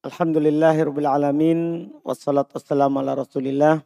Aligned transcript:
Alhamdulillahirabbil 0.00 1.04
alamin 1.04 1.92
wassalatu 2.00 2.56
wassalamu 2.56 3.04
ala 3.04 3.20
Rasulillah 3.20 3.84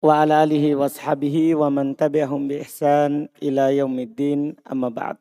wa 0.00 0.24
ala 0.24 0.40
alihi 0.40 0.72
washabihi 0.72 1.52
wa 1.52 1.68
man 1.68 1.92
tabi'ahum 1.92 2.48
bi 2.48 2.64
ihsan 2.64 3.28
ila 3.44 3.68
yaumiddin 3.68 4.56
amma 4.64 4.88
ba'd. 4.88 5.20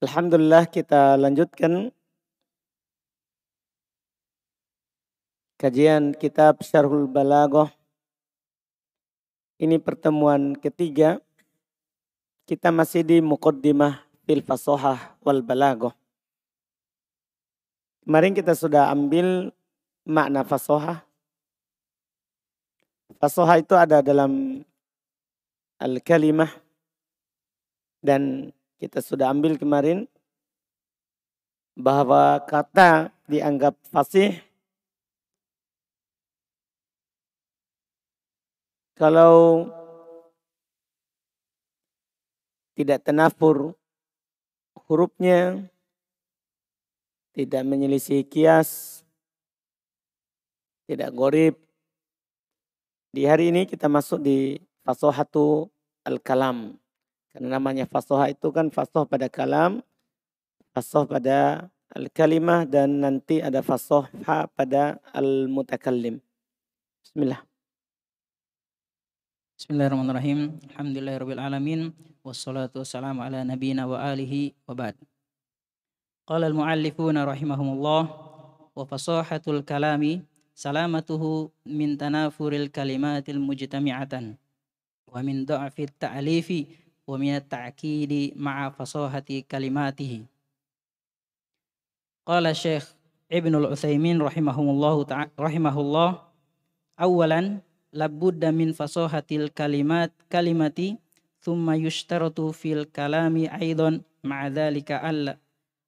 Alhamdulillah 0.00 0.64
kita 0.64 1.20
lanjutkan 1.20 1.92
kajian 5.60 6.16
kitab 6.16 6.64
Syarhul 6.64 7.04
Balaghah. 7.04 7.68
Ini 9.60 9.76
pertemuan 9.76 10.56
ketiga 10.56 11.20
kita 12.50 12.74
masih 12.74 13.06
di 13.06 13.22
muqaddimah 13.22 14.02
fil 14.26 14.42
fasohah 14.42 15.14
wal 15.22 15.38
balagoh. 15.38 15.94
Kemarin 18.02 18.34
kita 18.34 18.58
sudah 18.58 18.90
ambil 18.90 19.54
makna 20.02 20.42
fasohah. 20.42 21.06
Fasohah 23.22 23.62
itu 23.62 23.70
ada 23.78 24.02
dalam 24.02 24.66
al-kalimah 25.78 26.50
dan 28.02 28.50
kita 28.82 28.98
sudah 28.98 29.30
ambil 29.30 29.54
kemarin 29.54 30.10
bahwa 31.78 32.42
kata 32.50 33.14
dianggap 33.30 33.78
fasih 33.94 34.42
kalau 38.98 39.70
tidak 42.74 43.04
tenafur 43.04 43.74
hurufnya, 44.86 45.70
tidak 47.34 47.62
menyelisih 47.62 48.26
kias, 48.26 49.02
tidak 50.90 51.10
gorib. 51.14 51.54
Di 53.10 53.26
hari 53.26 53.50
ini 53.50 53.66
kita 53.66 53.90
masuk 53.90 54.22
di 54.22 54.58
fasohatu 54.82 55.70
al-kalam. 56.06 56.78
Karena 57.30 57.58
namanya 57.58 57.86
fasoha 57.86 58.26
itu 58.30 58.50
kan 58.50 58.70
fasoh 58.74 59.06
pada 59.06 59.30
kalam, 59.30 59.82
fasoh 60.74 61.06
pada 61.06 61.70
al-kalimah 61.94 62.66
dan 62.66 63.02
nanti 63.02 63.38
ada 63.38 63.62
fasoh 63.62 64.06
pada 64.58 64.98
al-mutakallim. 65.14 66.18
Bismillah. 67.02 67.49
بسم 69.60 69.76
الله 69.76 69.86
الرحمن 69.92 70.10
الرحيم 70.10 70.40
الحمد 70.72 70.94
لله 70.96 71.14
رب 71.20 71.32
العالمين 71.36 71.92
والصلاة 72.24 72.72
والسلام 72.80 73.20
على 73.20 73.44
نبينا 73.44 73.84
وآله 73.84 74.56
وبعد 74.64 74.96
قال 76.24 76.42
المعلفون 76.44 77.16
رحمهم 77.24 77.68
الله 77.76 78.02
وفصاحة 78.76 79.44
الكلام 79.48 80.24
سلامته 80.56 81.22
من 81.76 81.88
تنافر 82.00 82.52
الكلمات 82.52 83.28
المجتمعة 83.28 84.14
ومن 85.12 85.36
ضعف 85.44 85.76
التعليف 85.80 86.48
ومن 87.06 87.36
التعكيد 87.36 88.12
مع 88.40 88.56
فصاحة 88.70 89.28
كلماته 89.44 90.24
قال 92.26 92.44
الشيخ 92.46 92.96
ابن 93.32 93.54
العثيمين 93.54 94.22
رحمه 94.24 94.58
الله 94.60 94.96
تعالى 95.04 95.30
رحمه 95.36 95.76
الله 95.80 96.08
أولاً 97.00 97.69
labudda 97.90 98.54
min 98.54 98.70
fasohatil 98.70 99.50
kalimat 99.50 100.14
kalimati 100.30 100.98
thumma 101.42 101.74
yushtaratu 101.74 102.54
fil 102.54 102.86
kalami 102.86 103.50
aidan 103.50 104.06
ma'adhalika 104.22 105.02
alla 105.02 105.38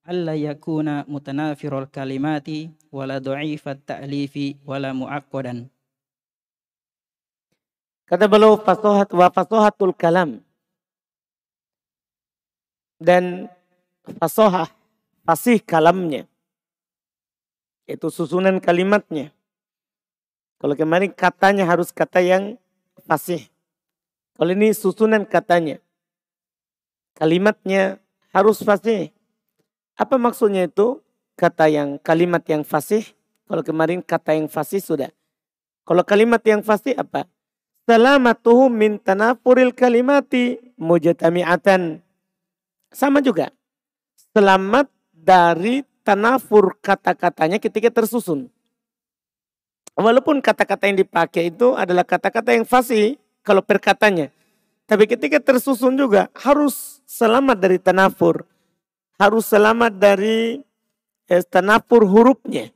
alla 0.03 0.34
yakuna 0.34 1.06
mutanafirul 1.06 1.86
kalimati 1.86 2.70
wala 2.91 3.22
du'ifat 3.22 3.87
ta'lifi 3.87 4.59
wala 4.66 4.91
mu'aqqadan 4.91 5.71
kata 8.12 8.28
beliau 8.28 8.60
fasohat 8.60 9.09
wa 9.16 9.32
fasohatul 9.32 9.97
kalam. 9.97 10.44
Dan 13.00 13.49
fasohah 14.21 14.69
fasih 15.25 15.65
kalamnya. 15.65 16.28
Itu 17.88 18.12
susunan 18.12 18.60
kalimatnya 18.60 19.32
kalau 20.62 20.78
kemarin 20.78 21.11
katanya 21.11 21.67
harus 21.67 21.91
kata 21.91 22.23
yang 22.23 22.55
fasih. 23.03 23.50
Kalau 24.39 24.55
ini 24.55 24.71
susunan 24.71 25.27
katanya. 25.27 25.83
Kalimatnya 27.19 27.99
harus 28.31 28.62
fasih. 28.62 29.11
Apa 29.99 30.23
maksudnya 30.23 30.71
itu? 30.71 31.03
Kata 31.34 31.67
yang 31.67 31.99
kalimat 31.99 32.47
yang 32.47 32.62
fasih. 32.62 33.03
Kalau 33.50 33.67
kemarin 33.67 34.06
kata 34.06 34.39
yang 34.39 34.47
fasih 34.47 34.78
sudah. 34.78 35.11
Kalau 35.83 36.06
kalimat 36.06 36.39
yang 36.47 36.62
fasih 36.62 36.94
apa? 36.94 37.27
Salamatuhu 37.83 38.71
min 38.71 39.03
tanafuril 39.03 39.75
kalimati 39.75 40.62
mujatami'atan. 40.79 41.99
Sama 42.94 43.19
juga. 43.19 43.50
Selamat 44.31 44.87
dari 45.11 45.83
tanafur 46.06 46.79
kata-katanya 46.79 47.59
ketika 47.59 47.91
tersusun. 47.91 48.47
Walaupun 49.92 50.41
kata-kata 50.41 50.88
yang 50.88 51.04
dipakai 51.04 51.53
itu 51.53 51.76
adalah 51.76 52.04
kata-kata 52.04 52.56
yang 52.56 52.64
fasih 52.64 53.20
kalau 53.44 53.60
perkatanya. 53.60 54.32
Tapi 54.88 55.04
ketika 55.04 55.36
tersusun 55.36 56.00
juga 56.00 56.32
harus 56.32 57.04
selamat 57.04 57.56
dari 57.60 57.76
tanafur. 57.76 58.48
Harus 59.20 59.52
selamat 59.52 59.92
dari 60.00 60.64
eh, 61.28 61.44
tanafur 61.44 62.08
hurufnya. 62.08 62.72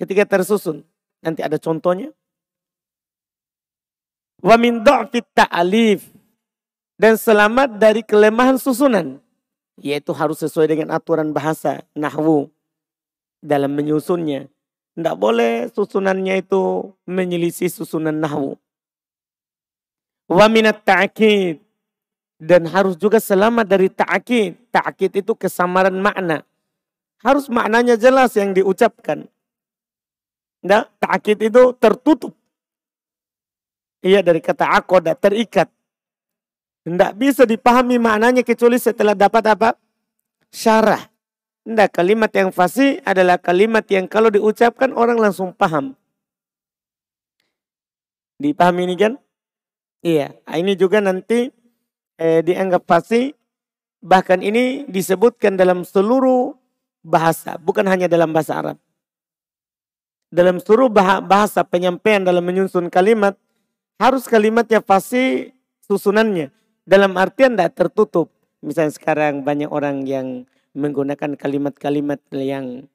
Ketika 0.00 0.24
tersusun. 0.24 0.80
Nanti 1.20 1.44
ada 1.44 1.60
contohnya. 1.60 2.08
Wa 4.40 4.56
min 4.56 4.80
ta'alif. 4.80 6.08
Dan 6.96 7.20
selamat 7.20 7.76
dari 7.76 8.00
kelemahan 8.00 8.56
susunan. 8.56 9.20
Yaitu 9.76 10.16
harus 10.16 10.40
sesuai 10.40 10.72
dengan 10.72 10.96
aturan 10.96 11.36
bahasa. 11.36 11.84
Nahwu. 11.92 12.48
Dalam 13.44 13.72
menyusunnya 13.76 14.48
tidak 14.94 15.16
boleh 15.16 15.70
susunannya 15.70 16.42
itu 16.42 16.92
menyelisih 17.06 17.70
susunan 17.70 18.14
nahwu. 18.14 18.58
Wa 20.30 20.46
minat 20.50 20.82
ta'akid. 20.82 21.62
Dan 22.40 22.64
harus 22.70 22.96
juga 22.96 23.20
selamat 23.20 23.66
dari 23.68 23.92
ta'akid. 23.92 24.72
Ta'akid 24.72 25.20
itu 25.22 25.32
kesamaran 25.36 25.94
makna. 25.98 26.42
Harus 27.20 27.52
maknanya 27.52 28.00
jelas 28.00 28.32
yang 28.32 28.56
diucapkan. 28.56 29.28
Nah, 30.64 30.88
ta'akid 31.00 31.52
itu 31.52 31.76
tertutup. 31.76 32.32
Iya 34.00 34.24
dari 34.24 34.40
kata 34.40 34.80
akoda, 34.80 35.12
terikat. 35.12 35.68
Tidak 36.80 37.12
bisa 37.12 37.44
dipahami 37.44 38.00
maknanya 38.00 38.40
kecuali 38.40 38.80
setelah 38.80 39.12
dapat 39.12 39.44
apa? 39.52 39.70
Syarah. 40.48 41.04
Tidak, 41.60 41.90
kalimat 41.92 42.32
yang 42.32 42.48
fasih 42.48 43.04
adalah 43.04 43.36
kalimat 43.36 43.84
yang 43.92 44.08
kalau 44.08 44.32
diucapkan 44.32 44.96
orang 44.96 45.20
langsung 45.20 45.52
paham. 45.52 45.92
Dipahami 48.40 48.88
ini 48.88 48.96
kan? 48.96 49.12
Iya, 50.00 50.32
ah, 50.48 50.56
ini 50.56 50.72
juga 50.72 51.04
nanti 51.04 51.52
eh, 52.16 52.40
dianggap 52.40 52.88
fasih. 52.88 53.36
Bahkan 54.00 54.40
ini 54.40 54.88
disebutkan 54.88 55.60
dalam 55.60 55.84
seluruh 55.84 56.56
bahasa, 57.04 57.60
bukan 57.60 57.84
hanya 57.84 58.08
dalam 58.08 58.32
bahasa 58.32 58.56
Arab. 58.56 58.76
Dalam 60.32 60.56
seluruh 60.56 60.88
bahasa 61.20 61.60
penyampaian 61.60 62.24
dalam 62.24 62.40
menyusun 62.40 62.88
kalimat, 62.88 63.36
harus 64.00 64.24
kalimatnya 64.24 64.80
fasih 64.80 65.52
susunannya. 65.84 66.48
Dalam 66.88 67.12
artian 67.20 67.52
tidak 67.52 67.76
tertutup. 67.76 68.32
Misalnya 68.64 68.96
sekarang 68.96 69.44
banyak 69.44 69.68
orang 69.68 70.08
yang 70.08 70.48
menggunakan 70.76 71.34
kalimat-kalimat 71.34 72.20
yang 72.34 72.86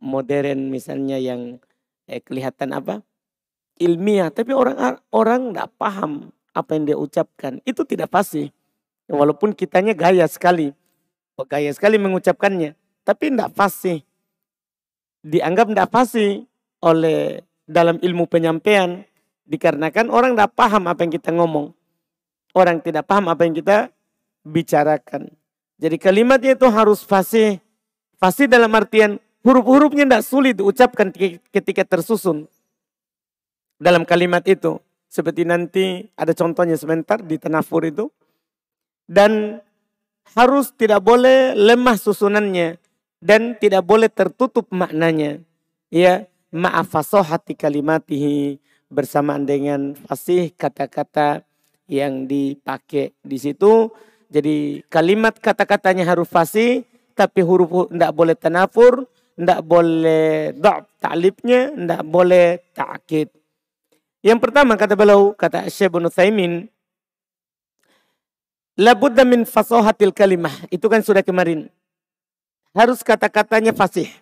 modern 0.00 0.68
misalnya 0.68 1.16
yang 1.16 1.60
eh, 2.08 2.20
kelihatan 2.20 2.76
apa? 2.76 3.00
Ilmiah 3.76 4.32
tapi 4.32 4.56
orang 4.56 5.00
orang 5.12 5.52
tidak 5.52 5.68
paham 5.76 6.32
apa 6.56 6.70
yang 6.76 6.84
dia 6.88 6.96
ucapkan. 6.96 7.60
Itu 7.68 7.84
tidak 7.84 8.12
pasti 8.12 8.48
walaupun 9.08 9.52
kitanya 9.52 9.92
gaya 9.92 10.24
sekali. 10.28 10.72
Gaya 11.36 11.68
sekali 11.76 12.00
mengucapkannya 12.00 12.72
tapi 13.04 13.28
tidak 13.28 13.52
pasti 13.52 14.00
dianggap 15.26 15.70
tidak 15.70 15.90
pasti 15.92 16.26
oleh 16.80 17.42
dalam 17.66 17.98
ilmu 17.98 18.30
penyampaian 18.30 19.02
dikarenakan 19.46 20.06
orang 20.10 20.34
tidak 20.34 20.52
paham 20.54 20.82
apa 20.86 21.00
yang 21.06 21.12
kita 21.14 21.30
ngomong. 21.34 21.76
Orang 22.56 22.80
tidak 22.80 23.04
paham 23.04 23.28
apa 23.28 23.44
yang 23.44 23.52
kita 23.52 23.92
bicarakan 24.46 25.28
jadi 25.76 25.96
kalimatnya 26.00 26.56
itu 26.56 26.66
harus 26.72 27.04
fasih. 27.04 27.60
Fasih 28.16 28.48
dalam 28.48 28.72
artian 28.72 29.20
huruf-hurufnya 29.44 30.08
tidak 30.08 30.24
sulit 30.24 30.54
diucapkan 30.56 31.12
ketika 31.52 31.84
tersusun. 31.84 32.48
Dalam 33.76 34.08
kalimat 34.08 34.40
itu. 34.48 34.80
Seperti 35.06 35.46
nanti 35.46 36.04
ada 36.18 36.34
contohnya 36.34 36.76
sebentar 36.76 37.20
di 37.22 37.36
tenafur 37.40 37.84
itu. 37.86 38.10
dan 39.06 39.62
harus 40.34 40.74
tidak 40.74 40.98
boleh 40.98 41.54
lemah 41.54 41.94
susunannya 41.94 42.74
dan 43.22 43.54
tidak 43.54 43.86
boleh 43.86 44.10
tertutup 44.10 44.66
maknanya. 44.74 45.38
Ya, 45.94 46.26
ma'afasohati 46.50 47.54
kalimatihi 47.54 48.58
bersamaan 48.90 49.46
dengan 49.46 49.94
fasih 49.94 50.50
kata-kata 50.50 51.46
yang 51.86 52.26
dipakai 52.26 53.14
di 53.22 53.38
situ. 53.38 53.94
Jadi 54.26 54.82
kalimat 54.90 55.38
kata-katanya 55.38 56.02
harus 56.02 56.26
fasih 56.26 56.82
tapi 57.16 57.40
huruf 57.40 57.88
tidak 57.88 58.12
boleh 58.12 58.36
tanafur, 58.36 59.08
tidak 59.32 59.60
boleh 59.64 60.52
da'b 60.52 60.84
ta'libnya, 61.00 61.72
tidak 61.72 62.02
boleh 62.04 62.46
ta'kid. 62.76 63.32
Yang 64.20 64.38
pertama 64.42 64.76
kata 64.76 64.92
beliau, 64.92 65.32
kata 65.32 65.64
Syekh 65.72 65.96
bin 65.96 66.04
Utsaimin, 66.04 66.52
labudda 68.76 69.24
min 69.24 69.48
fasahatil 69.48 70.12
kalimah. 70.12 70.52
Itu 70.68 70.92
kan 70.92 71.00
sudah 71.00 71.24
kemarin. 71.24 71.72
Harus 72.76 73.00
kata-katanya 73.00 73.72
fasih. 73.72 74.12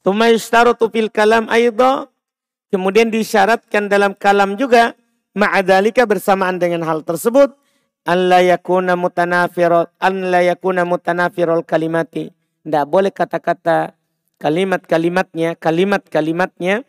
Tuma 0.00 0.32
yushtaratu 0.32 0.88
fil 0.88 1.12
kalam 1.12 1.44
aidha. 1.52 2.08
Kemudian 2.70 3.10
disyaratkan 3.10 3.90
dalam 3.90 4.14
kalam 4.14 4.54
juga 4.54 4.94
ma'adalika 5.34 6.06
bersamaan 6.06 6.56
dengan 6.56 6.86
hal 6.86 7.02
tersebut 7.02 7.50
an 8.06 8.18
la 8.32 8.40
yakuna 8.40 8.96
mutanafirul 8.96 9.88
an 10.00 10.14
la 10.32 10.40
yakuna 10.40 10.84
mutanafirul 10.88 11.64
kalimati. 11.66 12.32
Tidak 12.60 12.84
boleh 12.88 13.12
kata-kata 13.12 13.96
kalimat-kalimatnya, 14.40 15.56
kalimat-kalimatnya 15.56 16.84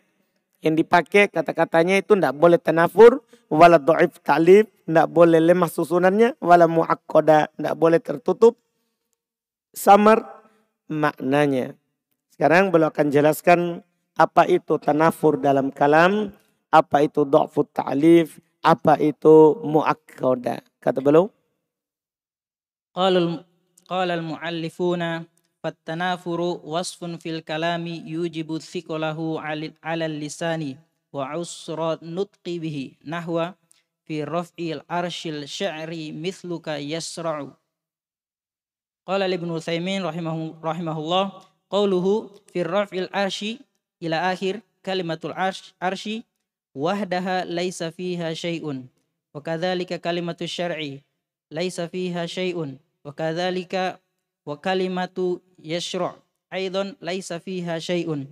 yang 0.62 0.74
dipakai 0.78 1.28
kata-katanya 1.28 2.00
itu 2.00 2.14
tidak 2.14 2.38
boleh 2.38 2.56
tanafur, 2.56 3.20
wala 3.50 3.76
do'if 3.82 4.22
ta'lif, 4.22 4.70
tidak 4.86 5.08
boleh 5.10 5.42
lemah 5.42 5.68
susunannya, 5.68 6.38
wala 6.38 6.70
mu'akkoda, 6.70 7.50
tidak 7.52 7.74
boleh 7.76 7.98
tertutup, 7.98 8.56
samar 9.74 10.44
maknanya. 10.86 11.74
Sekarang 12.30 12.70
beliau 12.70 12.94
akan 12.94 13.08
jelaskan 13.10 13.60
apa 14.16 14.46
itu 14.46 14.78
tanafur 14.78 15.40
dalam 15.40 15.74
kalam, 15.74 16.32
apa 16.72 17.04
itu 17.04 17.26
do'fut 17.26 17.68
ta'lif, 17.74 18.38
apa 18.62 18.94
itu 19.02 19.58
muakkoda? 19.66 20.62
Kata 20.78 21.02
belum? 21.02 21.26
Qalal 22.94 23.42
qalal 23.90 24.22
muallifuna 24.22 25.26
fattanafuru 25.58 26.62
wasfun 26.62 27.18
fil 27.18 27.42
kalami 27.42 28.06
yujibu 28.06 28.62
thikolahu 28.62 29.42
alal 29.82 30.14
lisani 30.14 30.78
wa 31.10 31.34
usra 31.34 31.98
nutqi 31.98 32.62
bihi 32.62 32.84
nahwa 33.02 33.58
fi 34.06 34.22
raf'il 34.22 34.82
arshil 34.86 35.42
sya'ri 35.46 36.14
mithluka 36.14 36.78
yasra'u 36.78 37.50
Qala 39.02 39.26
Ibn 39.26 39.58
Utsaimin 39.58 40.06
rahimahu, 40.06 40.62
rahimahullah 40.62 41.42
qauluhu 41.66 42.30
fi 42.54 42.62
raf'il 42.62 43.10
arshi 43.10 43.58
ila 43.98 44.30
akhir 44.30 44.62
kalimatul 44.86 45.34
arsh, 45.34 45.74
arshi 45.82 46.22
wahdaha 46.74 47.44
laisa 47.44 47.92
fiha 47.92 48.34
syai'un 48.34 48.88
wa 49.34 49.40
kadzalika 49.40 49.98
kalimatu 49.98 50.48
syar'i 50.48 51.04
laisa 51.50 51.88
fiha 51.88 52.28
syai'un 52.28 52.80
wa 53.04 53.12
kadzalika 53.12 54.00
wa 54.46 54.56
kalimatu 54.56 55.40
yashra' 55.60 56.16
aidan 56.50 56.96
laisa 57.00 57.40
fiha 57.40 57.80
syai'un 57.80 58.28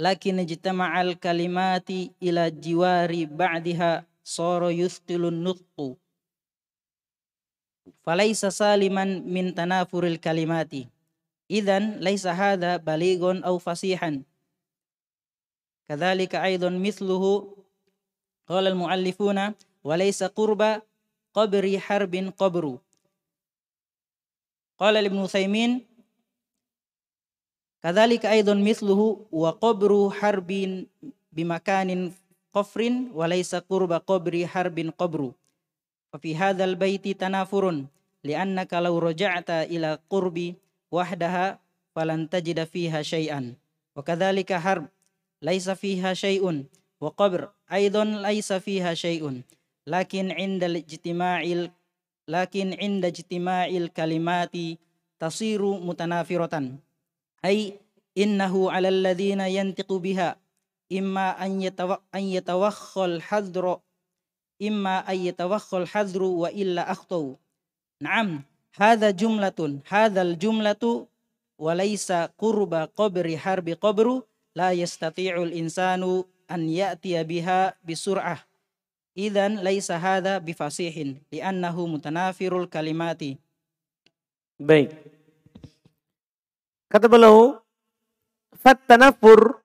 lakin 0.00 0.42
ijtama'al 0.44 1.16
kalimati 1.20 2.12
ila 2.20 2.50
jiwari 2.50 3.28
ba'diha 3.28 4.04
sara 4.22 4.70
yuthqilun 4.70 5.42
nutqu. 5.42 5.98
Falaisa 8.02 8.50
saliman 8.50 9.22
min 9.26 9.54
tanafuril 9.54 10.18
kalimati. 10.18 10.88
Idan 11.50 12.00
laisa 12.00 12.32
hadha 12.32 12.78
balighun 12.78 13.42
aw 13.44 13.58
fasihan. 13.58 14.24
Kadzalika 15.92 16.40
aidan 16.40 16.80
misluhu 16.80 17.52
qala 18.48 18.72
al-muallifuna 18.72 19.52
wa 19.84 19.92
laysa 19.92 20.32
qurba 20.32 20.80
qabri 21.36 21.76
harbin 21.76 22.32
qabru. 22.32 22.80
Qala 24.80 25.04
Ibn 25.04 25.20
Utsaimin 25.20 25.84
Kadzalika 27.84 28.32
aidan 28.32 28.64
misluhu 28.64 29.28
wa 29.28 29.52
qabru 29.52 30.08
harbin 30.08 30.88
bimakanin 31.28 32.16
qafrin 32.56 33.12
wa 33.12 33.28
laysa 33.28 33.60
qabri 34.00 34.48
harbin 34.48 34.96
qabru. 34.96 35.36
Fa 36.08 36.16
fi 36.16 36.32
tanafurun 37.12 37.84
li'annaka 38.24 38.80
law 38.80 38.96
raja'ta 38.96 39.68
ila 39.68 40.00
qurbi 40.08 40.56
wahdaha 40.88 41.60
falan 41.92 42.32
fiha 42.32 43.04
ليس 45.42 45.70
فيها 45.70 46.14
شيء 46.14 46.64
وقبر 47.00 47.50
أيضا 47.72 48.04
ليس 48.04 48.52
فيها 48.52 48.94
شيء. 48.94 49.42
لكن 49.86 50.32
عند 50.32 50.64
الاجتماع 50.64 51.68
لكن 52.28 52.76
عند 52.80 53.04
اجتماع 53.04 53.66
الكلمات 53.66 54.56
تصير 55.18 55.62
متنافرة. 55.80 56.78
أي 57.44 57.78
إنه 58.18 58.70
على 58.70 58.88
الذين 58.88 59.40
ينطق 59.40 59.92
بها 59.92 60.36
إما 60.92 61.46
أن 61.46 61.72
أن 62.14 62.22
يتوخى 62.22 63.04
الحذر 63.04 63.80
إما 64.62 64.98
أن 64.98 65.16
يتوخى 65.16 65.76
الحذر 65.76 66.22
وإلا 66.22 66.90
أخطوا 66.92 67.34
نعم 68.02 68.42
هذا 68.76 69.10
جملة 69.10 69.80
هذا 69.88 70.22
الجملة 70.22 71.06
وليس 71.58 72.12
قرب 72.12 72.74
قبر 72.74 73.36
حرب 73.36 73.68
قبر. 73.68 74.22
La 74.56 74.72
yastati'ul 74.76 75.52
insanu 75.56 76.24
an 76.48 76.68
ya'tiya 76.68 77.24
biha 77.24 77.76
bisur'ah 77.84 78.40
Idan 79.12 79.60
laisa 79.60 80.00
hadha 80.00 80.40
bifasihin 80.40 81.20
li'annahu 81.28 81.84
mutanafirul 81.84 82.64
kalimati. 82.64 83.36
Baik. 84.56 84.96
Kata 86.88 87.12
beliau, 87.12 87.60
fat 88.56 88.80
tanafur, 88.88 89.60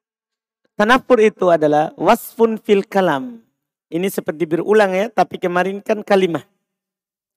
tanafur 0.76 1.24
itu 1.24 1.48
adalah 1.48 1.96
wasfun 1.96 2.60
fil 2.60 2.84
kalam. 2.84 3.40
Ini 3.88 4.12
seperti 4.12 4.44
berulang 4.44 4.92
ya, 4.92 5.08
tapi 5.08 5.40
kemarin 5.40 5.80
kan 5.80 6.04
kalimah. 6.04 6.44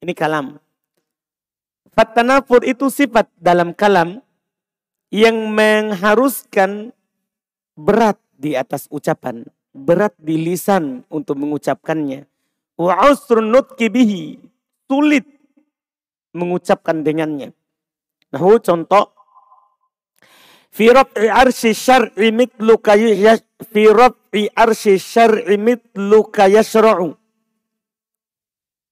Ini 0.03 0.11
kalam. 0.11 0.59
Fat 1.95 2.11
tanafur 2.11 2.67
itu 2.67 2.91
sifat 2.91 3.31
dalam 3.39 3.71
kalam 3.71 4.19
yang 5.15 5.39
mengharuskan 5.55 6.91
berat 7.81 8.21
di 8.37 8.53
atas 8.53 8.85
ucapan 8.93 9.45
berat 9.75 10.15
di 10.19 10.39
lisan 10.39 11.07
untuk 11.11 11.39
mengucapkannya. 11.39 12.27
Wa 12.79 13.11
usrun 13.11 13.55
bihi. 13.79 14.39
Sulit 14.91 15.27
mengucapkan 16.35 17.07
dengannya. 17.07 17.55
Nah, 18.35 18.43
contoh 18.59 19.15
fi 20.71 20.91
raf'i 20.91 21.31
arsy 21.31 21.75
syar'i 21.75 22.35
mithlu 22.35 22.79
fi 23.71 23.83
raf'i 23.87 24.51
arsy 24.51 24.99
syar'i 24.99 25.55
mithlu 25.59 26.27
yasra'u. 26.35 27.15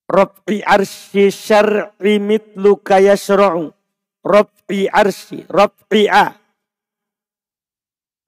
Raf'i 0.07 0.63
arsy 0.63 1.35
syar'i 1.35 2.23
mithlu 2.23 2.79
yasra'u. 2.79 3.75
Raf'i 4.23 4.87
arsy, 4.87 5.43
raf'i'a. 5.51 6.39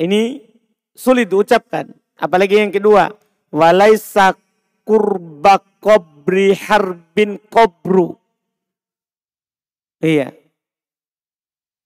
Ini 0.01 0.50
sulit 1.01 1.33
diucapkan. 1.33 1.89
Apalagi 2.21 2.61
yang 2.61 2.69
kedua, 2.69 3.09
walaisa 3.49 4.37
kurba 4.85 5.65
kobri 5.81 6.53
harbin 6.53 7.41
kobru. 7.49 8.21
Iya. 10.05 10.37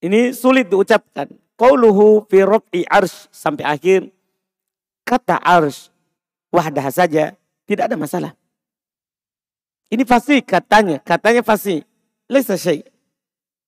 Ini 0.02 0.34
sulit 0.34 0.66
diucapkan. 0.66 1.30
Qauluhu 1.54 2.26
fi 2.26 2.42
raf'i 2.42 2.82
arsh 2.90 3.30
sampai 3.30 3.62
akhir 3.62 4.10
kata 5.06 5.38
arsh 5.38 5.94
wahdah 6.50 6.90
saja 6.90 7.38
tidak 7.62 7.86
ada 7.86 7.94
masalah. 7.94 8.32
Ini 9.86 10.02
pasti 10.02 10.42
katanya, 10.42 10.98
katanya 10.98 11.46
pasti. 11.46 11.78
Laisa 12.26 12.58
syai. 12.58 12.82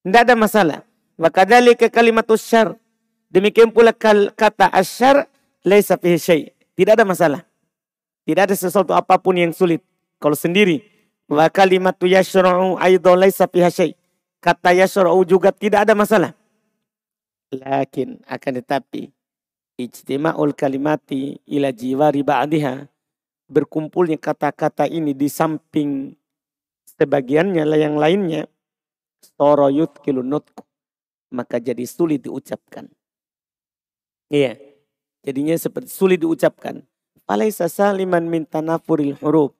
Tidak 0.03 0.23
ada 0.27 0.35
masalah. 0.35 0.83
Maka 1.15 1.47
ke 1.79 1.87
kalimat 1.87 2.27
syar. 2.35 2.75
Demikian 3.31 3.71
pula 3.71 3.95
kata 3.95 4.67
asyar 4.75 5.31
laisa 5.67 5.99
fihi 5.99 6.19
syai. 6.23 6.43
Tidak 6.79 6.95
ada 6.95 7.03
masalah. 7.03 7.43
Tidak 8.23 8.43
ada 8.47 8.55
sesuatu 8.55 8.95
apa 8.95 9.19
pun 9.19 9.35
yang 9.35 9.51
sulit. 9.51 9.83
Kalau 10.23 10.39
sendiri. 10.39 10.87
Wa 11.27 11.51
kalimatu 11.51 12.07
yashra'u 12.07 12.79
aidha 12.79 13.13
laysa 13.19 13.51
fiha 13.51 13.67
syai. 13.67 13.99
Kata 14.39 14.71
yashra'u 14.71 15.27
juga 15.27 15.51
tidak 15.51 15.91
ada 15.91 15.99
masalah. 15.99 16.39
Lakin 17.51 18.23
akan 18.31 18.53
tetapi 18.63 19.11
ijtima'ul 19.79 20.55
kalimati 20.57 21.39
ila 21.47 21.71
jiwari 21.71 22.23
ba'diha 22.23 22.89
berkumpulnya 23.47 24.19
kata-kata 24.19 24.91
ini 24.91 25.15
di 25.15 25.31
samping 25.31 26.11
sebagiannya 26.99 27.63
yang 27.79 27.95
lainnya 27.95 28.51
soro 29.39 29.71
nutku 29.71 30.67
maka 31.31 31.63
jadi 31.63 31.87
sulit 31.87 32.27
diucapkan. 32.27 32.91
Iya. 34.31 34.59
Jadinya 35.27 35.59
seperti 35.59 35.91
sulit 35.91 36.23
diucapkan. 36.23 36.87
Falaisa 37.27 37.67
saliman 37.67 38.23
min 38.31 38.47
tanafuril 38.47 39.19
huruf. 39.19 39.51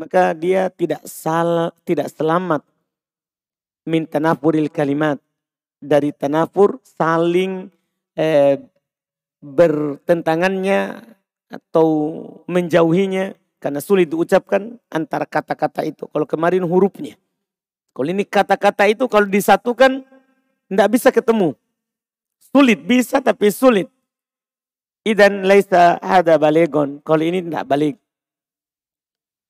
Maka 0.00 0.32
dia 0.32 0.72
tidak 0.72 1.04
salah, 1.04 1.68
tidak 1.84 2.08
selamat 2.08 2.64
min 3.84 4.08
tanafuril 4.08 4.72
kalimat. 4.72 5.20
Dari 5.76 6.16
tanafur 6.16 6.80
saling 6.80 7.68
eh, 8.16 8.56
bertentangannya 9.44 11.04
atau 11.52 11.88
menjauhinya 12.48 13.36
karena 13.60 13.80
sulit 13.84 14.08
diucapkan 14.08 14.80
antara 14.88 15.28
kata-kata 15.28 15.84
itu. 15.84 16.08
Kalau 16.08 16.24
kemarin 16.24 16.64
hurufnya. 16.64 17.20
Kalau 17.92 18.08
ini 18.08 18.24
kata-kata 18.24 18.88
itu 18.88 19.04
kalau 19.08 19.28
disatukan 19.28 20.04
tidak 20.68 20.88
bisa 20.88 21.08
ketemu. 21.12 21.52
Sulit 22.40 22.80
bisa 22.80 23.20
tapi 23.20 23.52
sulit. 23.52 23.92
Idan 25.06 25.46
laisa 25.46 26.02
ada 26.02 26.34
balegon. 26.34 26.98
Kalau 27.06 27.22
ini 27.22 27.38
tidak 27.38 27.70
balik. 27.70 27.94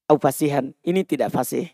Au 0.04 0.20
fasihan. 0.20 0.76
Ini 0.84 1.00
tidak 1.00 1.32
fasih. 1.32 1.72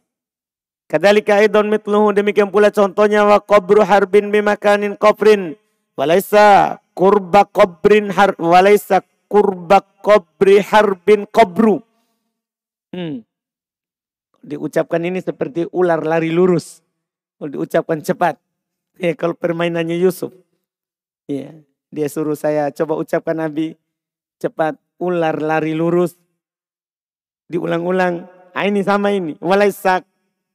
Kadalika 0.86 1.42
aidon 1.42 1.66
mitluhu. 1.66 2.14
Demikian 2.14 2.54
pula 2.54 2.70
contohnya. 2.70 3.26
Wa 3.26 3.42
qabru 3.42 3.82
harbin 3.82 4.30
bimakanin 4.30 4.94
kofrin. 4.94 5.58
Walaisa 5.98 6.78
kurba 6.94 7.42
kobrin 7.42 8.14
har. 8.14 8.38
Walaisa 8.38 9.02
kurba 9.26 9.82
kobri 9.98 10.62
harbin 10.62 11.26
kobru. 11.26 11.82
Hmm. 12.94 13.26
Diucapkan 14.46 15.02
ini 15.02 15.18
seperti 15.18 15.66
ular 15.74 16.06
lari 16.06 16.30
lurus. 16.30 16.86
Diucapkan 17.42 17.98
cepat. 17.98 18.38
Ya, 19.00 19.16
kalau 19.16 19.32
permainannya 19.32 19.96
Yusuf. 19.96 20.36
Ya. 21.24 21.64
Dia 21.92 22.08
suruh 22.08 22.34
saya 22.34 22.72
coba 22.72 22.96
ucapkan 22.96 23.36
Nabi 23.36 23.76
cepat 24.40 24.80
ular 24.96 25.36
lari 25.36 25.76
lurus. 25.76 26.16
Diulang-ulang. 27.52 28.24
Ah, 28.56 28.64
ini 28.64 28.80
sama 28.80 29.12
ini. 29.12 29.36
Walaisa 29.44 30.00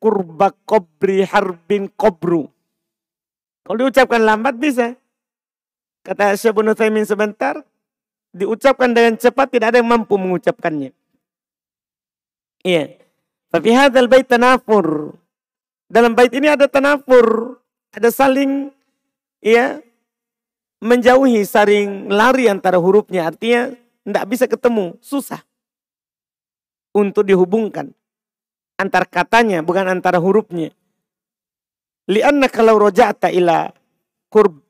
kurba 0.02 0.50
kobri 0.66 1.22
harbin 1.22 1.94
kobru. 1.94 2.50
Kalau 3.62 3.78
diucapkan 3.78 4.26
lambat 4.26 4.58
bisa. 4.58 4.98
Kata 6.02 6.34
Syabun 6.34 6.74
Uthaymin 6.74 7.06
sebentar. 7.06 7.62
Diucapkan 8.34 8.90
dengan 8.92 9.14
cepat 9.22 9.54
tidak 9.54 9.74
ada 9.74 9.78
yang 9.78 9.90
mampu 9.94 10.18
mengucapkannya. 10.18 10.90
Iya. 12.66 12.98
Tapi 13.54 13.70
hadal 13.78 14.10
bait 14.10 14.26
tanafur. 14.26 15.14
Dalam 15.86 16.18
bait 16.18 16.34
ini 16.34 16.50
ada 16.50 16.66
tanafur. 16.66 17.60
Ada 17.94 18.10
saling 18.10 18.74
ya 19.42 19.80
menjauhi, 20.82 21.44
saring 21.44 22.10
lari 22.10 22.50
antara 22.50 22.78
hurufnya. 22.78 23.30
Artinya 23.30 23.74
tidak 24.06 24.26
bisa 24.30 24.46
ketemu, 24.46 24.96
susah. 25.02 25.42
Untuk 26.96 27.28
dihubungkan. 27.28 27.94
Antar 28.78 29.06
katanya, 29.10 29.62
bukan 29.66 29.90
antara 29.90 30.22
hurufnya. 30.22 30.74
Lianna 32.08 32.48
kalau 32.48 32.80
roja'ta 32.80 33.34
ila 33.34 33.70
kurb. 34.32 34.64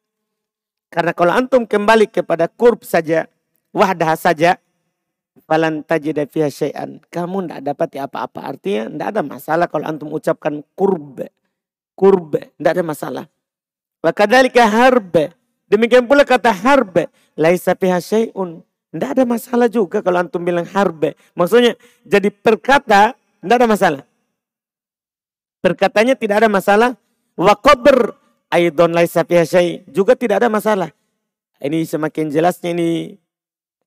Karena 0.90 1.12
kalau 1.14 1.36
antum 1.36 1.68
kembali 1.68 2.10
kepada 2.10 2.50
kurb 2.50 2.82
saja, 2.88 3.28
wahdah 3.76 4.18
saja, 4.18 4.58
falan 5.46 5.86
tajida 5.86 6.26
fiha 6.26 6.50
syai'an. 6.50 6.98
Kamu 7.14 7.46
tidak 7.46 7.62
dapat 7.76 7.90
apa-apa. 8.02 8.40
Artinya 8.56 8.90
tidak 8.90 9.08
ada 9.14 9.22
masalah 9.22 9.66
kalau 9.70 9.86
antum 9.86 10.10
ucapkan 10.10 10.66
kurb. 10.74 11.22
Kurb, 11.94 12.34
tidak 12.34 12.72
ada 12.74 12.84
masalah. 12.84 13.26
Wakadhalika 14.02 14.66
harbe. 14.66 15.37
Demikian 15.68 16.08
pula 16.08 16.24
kata 16.24 16.52
harbe. 16.52 17.12
Laisa 17.36 17.76
piha 17.76 18.00
syai'un. 18.00 18.64
Tidak 18.88 19.10
ada 19.14 19.24
masalah 19.28 19.68
juga 19.68 20.00
kalau 20.00 20.24
antum 20.24 20.42
bilang 20.42 20.66
harbe. 20.66 21.14
Maksudnya 21.36 21.76
jadi 22.08 22.32
perkata 22.32 23.14
tidak 23.14 23.56
ada 23.60 23.68
masalah. 23.68 24.04
Perkatanya 25.60 26.16
tidak 26.16 26.44
ada 26.44 26.50
masalah. 26.50 26.92
Wa 27.36 27.54
qabr 27.54 28.16
aidon 28.50 28.96
laisa 28.96 29.28
piha 29.28 29.44
syai' 29.44 29.84
juga 29.92 30.16
tidak 30.16 30.42
ada 30.42 30.50
masalah. 30.50 30.90
Ini 31.60 31.84
semakin 31.84 32.32
jelasnya 32.32 32.72
ini 32.72 33.18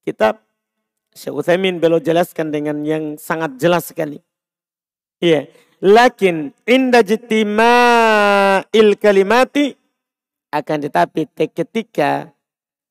kitab 0.05 0.43
Syekh 1.11 1.35
Utsaimin 1.35 1.83
beliau 1.83 1.99
jelaskan 1.99 2.55
dengan 2.55 2.87
yang 2.87 3.19
sangat 3.19 3.59
jelas 3.59 3.91
sekali. 3.91 4.23
Iya. 5.19 5.51
Lakin 5.81 6.53
inda 6.69 7.01
il 8.69 8.89
kalimati 9.01 9.80
akan 10.51 10.79
tetapi 10.87 11.31
ketika 11.31 12.35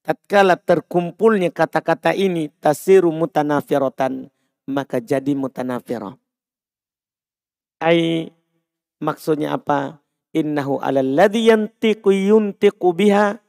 tatkala 0.03 0.55
terkumpulnya 0.55 1.51
kata-kata 1.51 2.15
ini 2.15 2.47
tasiru 2.63 3.11
mutanafiratan 3.11 4.31
maka 4.69 5.03
jadi 5.03 5.35
mutanafirah. 5.35 6.15
Ai 7.83 8.31
maksudnya 9.03 9.55
apa? 9.55 9.99
Innahu 10.29 10.77
alal 10.77 11.17
ladzi 11.17 11.49
yantiqu 11.49 12.13
yuntiqu 12.13 12.89
biha 12.93 13.41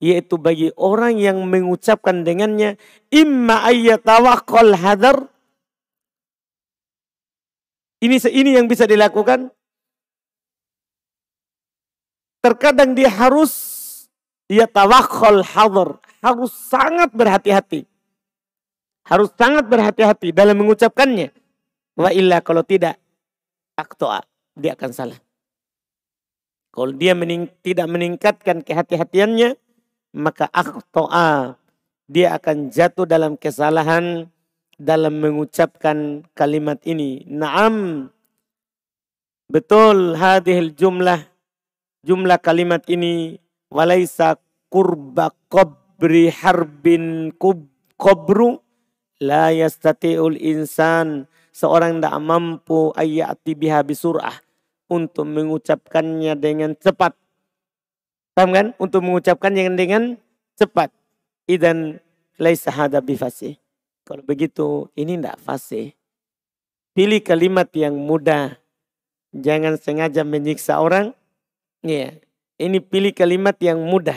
yaitu 0.00 0.40
bagi 0.40 0.72
orang 0.76 1.20
yang 1.20 1.40
mengucapkan 1.48 2.24
dengannya 2.24 2.80
imma 3.12 3.64
ayyatawaqqal 3.68 4.72
hadar 4.76 5.28
ini 8.04 8.20
ini 8.20 8.50
yang 8.56 8.68
bisa 8.68 8.84
dilakukan 8.84 9.48
Terkadang 12.44 12.92
dia 12.92 13.08
harus 13.08 13.52
dia 14.44 14.68
tawakhol 14.68 15.40
hadar. 15.40 15.96
Harus 16.20 16.52
sangat 16.52 17.08
berhati-hati. 17.16 17.88
Harus 19.08 19.32
sangat 19.32 19.64
berhati-hati 19.64 20.28
dalam 20.36 20.60
mengucapkannya. 20.60 21.32
Wa 21.96 22.12
illa 22.12 22.44
kalau 22.44 22.60
tidak, 22.60 23.00
aktoa. 23.80 24.20
Dia 24.60 24.76
akan 24.76 24.90
salah. 24.92 25.18
Kalau 26.68 26.92
dia 26.92 27.16
mening 27.16 27.48
tidak 27.64 27.88
meningkatkan 27.88 28.60
kehati-hatiannya, 28.60 29.56
maka 30.12 30.44
aktoa. 30.52 31.56
Dia 32.04 32.36
akan 32.36 32.68
jatuh 32.68 33.08
dalam 33.08 33.40
kesalahan 33.40 34.28
dalam 34.76 35.16
mengucapkan 35.16 36.28
kalimat 36.36 36.76
ini. 36.84 37.24
Naam. 37.24 38.08
Betul 39.48 40.16
hadihil 40.16 40.72
jumlah 40.76 41.33
jumlah 42.04 42.36
kalimat 42.44 42.84
ini 42.84 43.40
walaisa 43.72 44.36
kurba 44.68 45.32
qabri 45.48 46.28
harbin 46.28 47.32
kub 47.40 47.64
kobru 47.96 48.60
la 49.24 49.48
yastati'ul 49.48 50.36
insan 50.36 51.24
seorang 51.48 51.98
tidak 51.98 52.20
mampu 52.20 52.92
ayati 52.92 53.56
biha 53.56 53.80
bisurah 53.80 54.36
untuk 54.92 55.24
mengucapkannya 55.24 56.36
dengan 56.36 56.76
cepat. 56.76 57.16
Paham 58.36 58.50
kan? 58.52 58.66
Untuk 58.76 59.00
mengucapkannya 59.00 59.72
dengan 59.72 60.20
cepat. 60.58 60.92
Idan 61.48 62.02
laisa 62.36 62.68
hada 62.74 63.00
bifasih. 63.00 63.56
Kalau 64.04 64.20
begitu 64.20 64.92
ini 64.98 65.16
tidak 65.16 65.40
fasih. 65.40 65.96
Pilih 66.92 67.24
kalimat 67.24 67.70
yang 67.72 67.96
mudah. 67.96 68.60
Jangan 69.34 69.80
sengaja 69.80 70.22
menyiksa 70.22 70.78
orang 70.78 71.16
Iya. 71.84 72.16
Ini 72.56 72.80
pilih 72.80 73.12
kalimat 73.12 73.60
yang 73.60 73.76
mudah. 73.84 74.16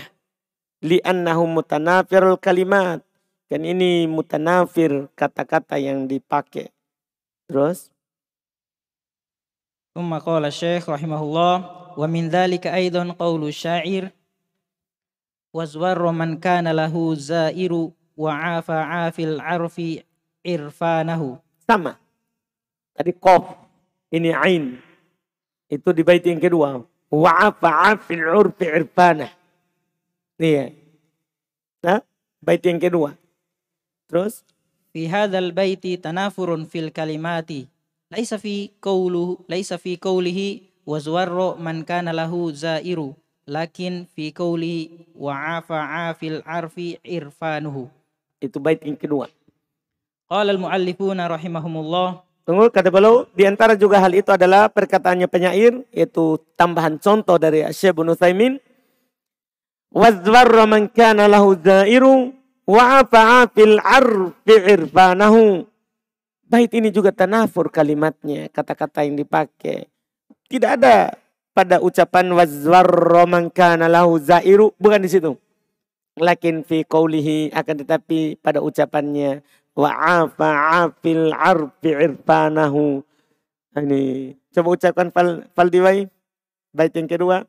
Li'annahu 0.79 1.43
mutanafirul 1.51 2.39
kalimat. 2.39 3.03
Kan 3.51 3.67
ini 3.67 4.07
mutanafir 4.07 5.11
kata-kata 5.19 5.75
yang 5.75 6.07
dipakai. 6.07 6.71
Terus. 7.51 7.91
Umma 9.91 10.23
qala 10.23 10.47
syekh 10.47 10.87
rahimahullah. 10.87 11.55
Wa 11.99 12.07
min 12.07 12.31
dhalika 12.31 12.71
aydan 12.71 13.11
qawlu 13.11 13.51
syair. 13.51 14.15
Wazwarru 15.51 16.15
man 16.15 16.39
kana 16.39 16.71
lahu 16.71 17.19
zairu 17.19 17.91
wa 18.15 18.61
afa 18.63 19.11
afil 19.11 19.43
arfi 19.43 20.07
irfanahu. 20.39 21.35
Sama. 21.67 21.99
Tadi 22.95 23.11
kof. 23.11 23.59
Ini 24.07 24.31
ain. 24.39 24.79
Itu 25.67 25.91
di 25.91 25.99
bait 25.99 26.23
yang 26.23 26.39
kedua. 26.39 26.79
Wa'afa 27.07 27.95
afil 27.95 28.27
urfi 28.27 28.67
irfanah. 28.67 29.31
Iya. 30.35 30.75
Nah, 31.79 32.03
bait 32.43 32.59
yang 32.61 32.83
kedua. 32.83 33.15
Terus? 34.11 34.43
Fi 34.91 35.07
hadzal 35.07 35.55
baiti 35.55 35.95
tanafurun 35.95 36.67
fil 36.67 36.91
kalimati. 36.91 37.71
Laisa 38.11 38.35
fi 38.39 38.71
qawlu 38.83 39.43
laisa 39.47 39.79
fi 39.79 39.95
qawlihi 39.95 40.83
wa 40.87 40.97
zuwarra 40.99 41.59
man 41.59 41.83
kana 41.83 42.15
lahu 42.15 42.51
zairu 42.55 43.15
lakin 43.47 44.07
fi 44.11 44.31
qawlihi 44.35 45.15
wa 45.15 45.59
afa 45.59 46.11
afil 46.11 46.43
arfi 46.43 46.99
irfanuhu. 47.03 47.87
Itu 48.43 48.59
bait 48.59 48.83
yang 48.83 48.99
kedua. 48.99 49.31
Qala 50.27 50.51
al-muallifuna 50.51 51.31
rahimahumullah 51.31 52.26
Tunggu 52.47 52.71
kata 52.71 52.87
beliau 52.87 53.27
di 53.35 53.43
antara 53.43 53.75
juga 53.75 53.99
hal 53.99 54.15
itu 54.15 54.31
adalah 54.31 54.71
perkataannya 54.71 55.27
penyair 55.27 55.83
yaitu 55.91 56.39
tambahan 56.55 56.95
contoh 56.95 57.35
dari 57.35 57.67
Syekh 57.75 57.99
bin 57.99 58.07
Utsaimin 58.07 58.55
wadzwarra 59.91 60.63
man 60.63 60.87
kana 60.87 61.27
lahu 61.27 61.59
zairu 61.59 62.31
wa 62.63 63.03
afa'a 63.03 63.51
fil 63.51 63.75
arfi 63.83 64.55
irfanahu 64.63 65.67
Bait 66.47 66.71
ini 66.71 66.95
juga 66.95 67.11
tanafur 67.11 67.67
kalimatnya, 67.67 68.47
kata-kata 68.47 69.03
yang 69.03 69.19
dipakai. 69.19 69.91
Tidak 70.47 70.79
ada 70.79 71.11
pada 71.51 71.83
ucapan 71.83 72.31
wadzwarra 72.31 73.27
man 73.27 73.51
kana 73.51 73.91
lahu 73.91 74.15
zairu 74.15 74.71
bukan 74.79 75.03
di 75.03 75.11
situ. 75.11 75.35
Lakin 76.15 76.63
fi 76.63 76.87
qawlihi 76.87 77.51
akan 77.51 77.75
tetapi 77.83 78.39
pada 78.39 78.63
ucapannya 78.63 79.43
wa 79.77 79.91
afa 79.93 80.49
afil 80.89 81.29
arfi 81.29 81.93
irfanahu. 81.93 83.05
Ini 83.77 84.33
coba 84.49 84.73
ucapkan 84.73 85.13
fal, 85.13 85.45
fal 85.53 85.69
diwai. 85.69 86.09
Bait 86.73 86.89
yang 86.97 87.05
kedua. 87.05 87.45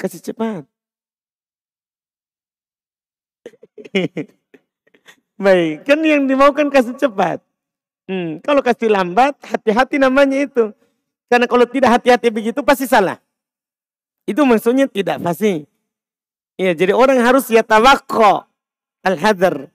Kasih 0.00 0.32
cepat. 0.32 0.64
Baik, 5.40 5.88
kan 5.88 6.00
yang 6.04 6.24
dimaukan 6.28 6.68
kasih 6.72 6.96
cepat. 6.96 7.40
Hmm, 8.08 8.40
kalau 8.44 8.60
kasih 8.60 8.92
lambat, 8.92 9.36
hati-hati 9.40 9.96
namanya 10.00 10.40
itu. 10.40 10.72
Karena 11.28 11.46
kalau 11.48 11.64
tidak 11.68 12.00
hati-hati 12.00 12.28
begitu 12.32 12.60
pasti 12.60 12.84
salah. 12.84 13.20
Itu 14.28 14.44
maksudnya 14.44 14.84
tidak 14.88 15.20
pasti. 15.22 15.69
Ya, 16.60 16.76
jadi 16.76 16.92
orang 16.92 17.24
harus 17.24 17.48
ya 17.48 17.64
tawakko 17.64 18.44
al-hadar. 19.00 19.72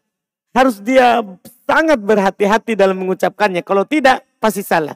Harus 0.54 0.77
dia 0.77 1.25
sangat 1.65 1.98
berhati-hati 1.98 2.77
dalam 2.77 3.01
mengucapkannya. 3.01 3.65
Kalau 3.65 3.89
tidak, 3.89 4.22
pasti 4.38 4.62
salah. 4.62 4.94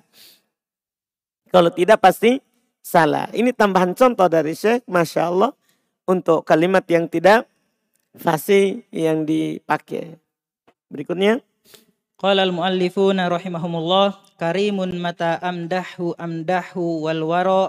Kalau 1.50 1.74
tidak, 1.74 1.98
pasti 1.98 2.38
salah. 2.86 3.26
Ini 3.34 3.58
tambahan 3.58 3.98
contoh 3.98 4.30
dari 4.30 4.54
Syekh, 4.54 4.86
Masya 4.86 5.34
Allah. 5.34 5.52
Untuk 6.06 6.46
kalimat 6.46 6.86
yang 6.86 7.10
tidak 7.10 7.50
fasih 8.14 8.86
yang 8.94 9.26
dipakai. 9.26 10.18
Berikutnya. 10.94 11.42
Qala 12.22 12.46
al-muallifuna 12.46 13.30
rahimahumullah 13.34 14.38
karimun 14.38 14.94
mata 15.02 15.42
amdahu 15.42 16.18
amdahu 16.18 17.06
wal 17.06 17.24
wara 17.26 17.66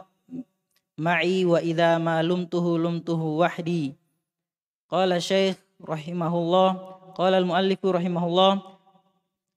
ma'i 1.00 1.44
wa 1.44 1.60
idza 1.60 2.00
ma 2.00 2.24
lumtuhu 2.24 2.80
lumtuhu 2.80 3.44
wahdi 3.44 3.99
Qala 4.90 5.22
Syekh 5.22 5.54
rahimahullah, 5.78 6.68
qala 7.14 7.38
al-muallifu 7.38 7.94
rahimahullah, 7.94 8.58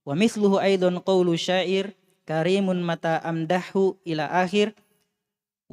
wa 0.05 0.13
misluhu 0.13 0.61
aidan 0.61 1.01
qawlu 1.01 1.33
syair 1.33 1.97
karimun 2.29 2.85
mata 2.85 3.17
amdahu 3.17 3.97
ila 4.05 4.29
akhir 4.29 4.77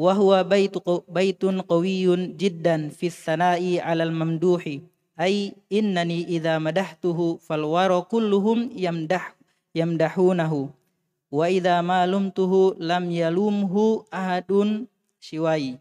wa 0.00 0.16
huwa 0.16 0.40
baitu 0.48 0.80
baitun 1.04 1.60
qawiyyun 1.60 2.40
jiddan 2.40 2.88
fi 2.88 3.12
sana'i 3.12 3.76
'ala 3.76 4.08
al-mamduhi 4.08 4.80
ay 5.20 5.52
innani 5.68 6.24
idza 6.24 6.56
madahtuhu 6.56 7.36
fal 7.44 7.60
wara 7.68 8.00
kulluhum 8.08 8.72
yamdah 8.72 9.36
yamdahunahu 9.76 10.72
wa 11.28 11.44
idza 11.52 11.84
ma 11.84 12.08
lumtuhu 12.08 12.80
lam 12.80 13.12
yalumhu 13.12 14.08
ahadun 14.08 14.88
siwai 15.20 15.76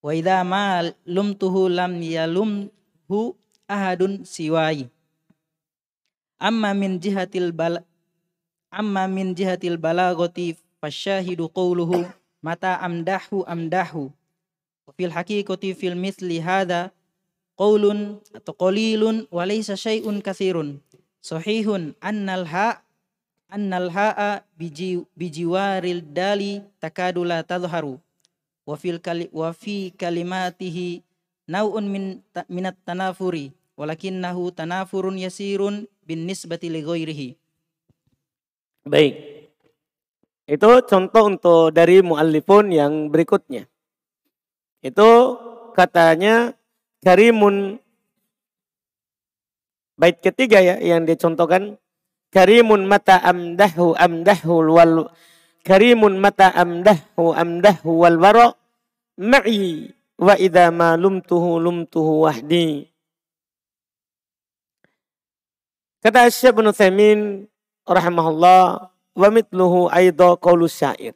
Wa 0.00 0.16
idza 0.16 0.40
ma 0.48 0.80
lumtuhu 1.04 1.68
lam 1.68 2.00
yalumhu 2.00 3.36
ahadun 3.68 4.24
siwai. 4.24 4.88
Amma 6.40 6.72
min 6.72 6.96
jihatil 6.96 7.52
bal 7.52 7.84
amma 8.72 9.04
min 9.04 9.36
jihatil 9.36 9.76
balagati 9.76 10.56
fasyahidu 10.80 11.52
qawluhu 11.52 12.08
mata 12.40 12.80
amdahu 12.80 13.44
amdahu. 13.44 14.08
Fil 14.96 15.12
haqiqati 15.12 15.76
fil 15.76 15.94
misli 15.94 16.40
hadha 16.40 16.90
qawlun 17.60 18.24
atau 18.32 18.56
qalilun 18.56 19.28
wa 19.28 19.44
laysa 19.44 19.76
syai'un 19.76 20.24
katsirun. 20.24 20.80
Sahihun 21.20 21.92
annal 22.00 22.48
ha 22.48 22.80
annal 23.52 23.92
ha'a 23.92 24.48
bijiwaril 25.14 26.00
dali 26.08 26.64
takadu 26.80 27.20
la 27.28 27.44
tadhharu 27.44 28.00
wa 28.64 28.76
fil 28.76 29.00
kali 29.00 29.26
wa 29.32 29.50
fi 29.54 29.92
kalimatihi 29.94 31.02
nau'un 31.50 31.86
min 31.86 32.22
minat 32.46 32.76
tanafuri 32.86 33.50
walakinnahu 33.74 34.52
tanafurun 34.52 35.16
yasirun 35.16 35.88
bin 36.04 36.28
nisbati 36.28 36.68
li 36.68 36.84
ghairihi. 36.84 37.28
Baik. 38.84 39.14
Itu 40.50 40.82
contoh 40.82 41.22
untuk 41.30 41.70
dari 41.70 42.02
muallifun 42.02 42.74
yang 42.74 43.06
berikutnya. 43.08 43.70
Itu 44.82 45.38
katanya 45.78 46.58
karimun 47.04 47.78
bait 50.00 50.18
ketiga 50.18 50.58
ya 50.64 50.80
yang 50.80 51.04
dicontohkan 51.04 51.76
karimun 52.32 52.88
mata 52.88 53.20
amdahu 53.20 53.92
amdahu 53.94 54.54
wal 54.72 55.12
karimun 55.66 56.18
mata 56.20 56.52
amdahu 56.52 57.32
amdahu 57.32 57.90
wal 58.04 58.18
wara 58.20 58.48
ma'i 59.20 59.92
wa 60.20 60.34
idza 60.36 60.68
ma 60.72 60.96
lumtuhu 60.96 61.60
lumtuhu 61.60 62.28
wahdi. 62.28 62.88
Kata 66.00 66.32
Syekh 66.32 66.56
bin 66.56 66.72
Utsaimin 66.72 67.20
rahimahullah 67.84 68.88
wa 68.90 69.28
mitluhu 69.28 69.92
aidha 69.92 70.36
qaulu 70.40 70.64
syair. 70.64 71.12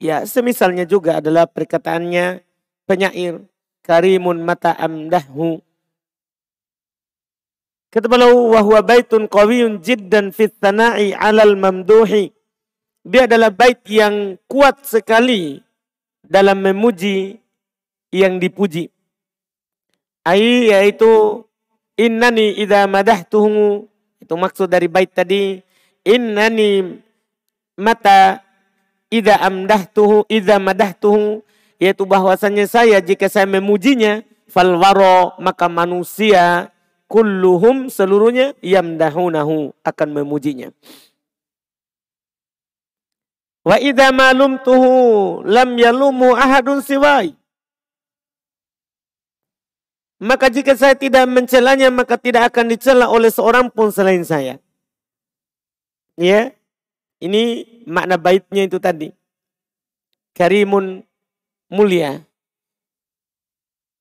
Ya, 0.00 0.24
semisalnya 0.24 0.86
juga 0.86 1.18
adalah 1.18 1.50
perkataannya 1.50 2.46
penyair 2.86 3.44
karimun 3.82 4.40
mata 4.46 4.72
amdahu 4.78 5.60
Kata 7.90 8.06
beliau 8.06 8.54
wa 8.54 8.62
huwa 8.62 8.86
baitun 8.86 9.26
qawiyun 9.26 9.82
jiddan 9.82 10.30
fit 10.30 10.54
'alal 10.62 11.58
mamduhi. 11.58 12.30
Dia 13.00 13.24
adalah 13.24 13.48
bait 13.48 13.80
yang 13.88 14.36
kuat 14.44 14.84
sekali 14.84 15.64
dalam 16.20 16.60
memuji 16.60 17.40
yang 18.12 18.36
dipuji. 18.36 18.92
Ai 20.20 20.68
yaitu 20.68 21.42
innani 21.96 22.60
idza 22.60 22.84
madahtuhu 22.84 23.88
itu 24.20 24.34
maksud 24.36 24.68
dari 24.68 24.84
bait 24.84 25.08
tadi 25.08 25.64
innani 26.04 27.00
mata 27.80 28.44
idza 29.08 29.40
amdahtuhu 29.40 30.28
idza 30.28 30.60
madahtuhu 30.60 31.40
yaitu 31.80 32.04
bahwasanya 32.04 32.68
saya 32.68 33.00
jika 33.00 33.32
saya 33.32 33.48
memujinya 33.48 34.20
falwaro 34.44 35.32
maka 35.40 35.72
manusia 35.72 36.68
kulluhum 37.08 37.88
seluruhnya 37.88 38.52
yamdahunahu 38.60 39.72
akan 39.80 40.08
memujinya. 40.12 40.68
Wa 43.60 43.76
idza 43.76 44.08
malumtuhu 44.12 45.44
lam 45.44 45.76
yalumu 45.76 46.32
ahadun 46.32 46.80
siwai. 46.80 47.36
Maka 50.20 50.52
jika 50.52 50.76
saya 50.76 50.92
tidak 50.92 51.24
mencelanya 51.28 51.88
maka 51.88 52.20
tidak 52.20 52.52
akan 52.52 52.76
dicela 52.76 53.08
oleh 53.08 53.32
seorang 53.32 53.72
pun 53.72 53.88
selain 53.88 54.24
saya. 54.24 54.60
Ya. 56.16 56.52
Ini 57.20 57.68
makna 57.84 58.16
baitnya 58.16 58.64
itu 58.64 58.80
tadi. 58.80 59.12
Karimun 60.32 61.04
mulia. 61.68 62.24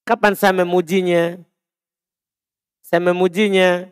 Kapan 0.07 0.39
saya 0.39 0.55
memujinya? 0.63 1.35
Saya 2.79 3.03
memujinya, 3.11 3.91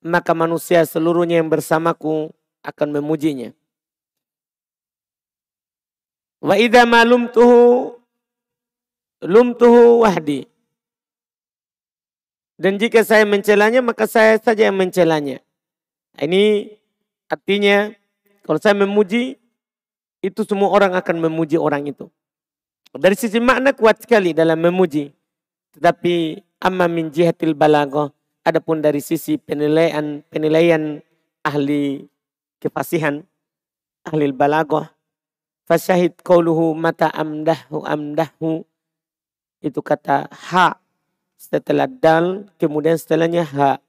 maka 0.00 0.32
manusia 0.32 0.86
seluruhnya 0.86 1.42
yang 1.42 1.50
bersamaku 1.50 2.32
akan 2.64 2.88
memujinya. 2.96 3.52
Wa 6.42 6.58
idza 6.58 6.82
ma 6.82 7.06
lumtuhu 7.06 8.02
wahdi. 10.02 10.50
Dan 12.58 12.82
jika 12.82 13.06
saya 13.06 13.22
mencelanya 13.22 13.78
maka 13.78 14.10
saya 14.10 14.42
saja 14.42 14.66
yang 14.66 14.74
mencelanya. 14.74 15.38
Ini 16.18 16.74
artinya 17.30 17.94
kalau 18.42 18.58
saya 18.58 18.74
memuji 18.74 19.38
itu 20.22 20.40
semua 20.46 20.70
orang 20.70 20.94
akan 20.98 21.30
memuji 21.30 21.58
orang 21.58 21.86
itu. 21.86 22.10
Dari 22.92 23.14
sisi 23.14 23.38
makna 23.38 23.72
kuat 23.72 24.02
sekali 24.02 24.34
dalam 24.34 24.58
memuji. 24.58 25.14
Tetapi 25.78 26.42
amma 26.58 26.90
min 26.90 27.10
jihatil 27.10 27.54
balaghah 27.54 28.10
adapun 28.42 28.82
dari 28.82 28.98
sisi 28.98 29.38
penilaian 29.38 30.26
penilaian 30.26 30.98
ahli 31.42 32.06
kefasihan 32.62 33.22
ahli 34.06 34.30
balaghah 34.34 34.90
Fasyahid 35.72 36.20
qauluhu 36.20 36.76
mata 36.76 37.08
amdahu 37.08 37.80
amdahu. 37.88 38.60
Itu 39.64 39.80
kata 39.80 40.28
ha 40.28 40.76
setelah 41.40 41.88
dal, 41.88 42.52
kemudian 42.60 43.00
setelahnya 43.00 43.48
ha. 43.56 43.80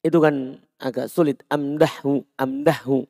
Itu 0.00 0.16
kan 0.24 0.56
agak 0.80 1.12
sulit. 1.12 1.44
Amdahu, 1.52 2.24
amdahu. 2.40 3.04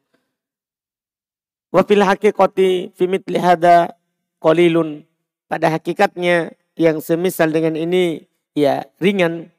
Wa 1.70 1.86
fil 1.86 2.02
haqiqati 2.02 2.98
fi 2.98 3.04
mithli 3.06 3.38
hada 3.38 3.94
qalilun. 4.42 5.06
Pada 5.46 5.70
hakikatnya 5.70 6.50
yang 6.74 6.98
semisal 6.98 7.54
dengan 7.54 7.78
ini 7.78 8.26
ya 8.58 8.90
ringan. 8.98 9.54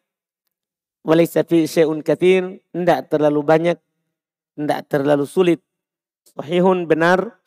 Walaysa 1.08 1.48
fi 1.48 1.72
syai'un 1.72 2.04
kathir. 2.04 2.60
Tidak 2.76 3.08
terlalu 3.08 3.48
banyak. 3.48 3.80
Tidak 4.60 4.82
terlalu 4.92 5.24
sulit. 5.24 5.64
Sahihun 6.36 6.84
benar. 6.84 7.40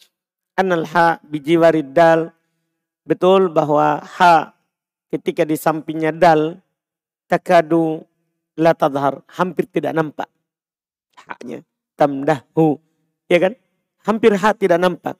Annal 0.54 0.86
ha 0.94 1.18
bijiwarid 1.22 1.90
dal. 1.90 2.30
Betul 3.04 3.52
bahwa 3.52 4.00
ha 4.00 4.54
ketika 5.10 5.44
di 5.44 5.58
sampingnya 5.58 6.14
dal 6.14 6.58
takadu 7.28 8.02
la 8.56 8.72
tadhar 8.72 9.20
hampir 9.34 9.66
tidak 9.66 9.92
nampak 9.92 10.30
haknya 11.26 11.62
tamdahu. 11.94 12.78
Ya 13.30 13.38
kan? 13.40 13.52
Hampir 14.04 14.36
hak 14.36 14.60
tidak 14.60 14.78
nampak. 14.82 15.16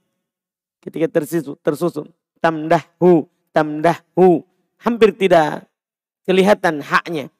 Ketika 0.85 1.09
tersusun 1.09 1.57
tersusun 1.65 2.07
tamdahu 2.43 3.25
tamdahu. 3.55 4.45
Hampir 4.85 5.17
tidak 5.17 5.65
kelihatan 6.29 6.85
haknya. 6.85 7.33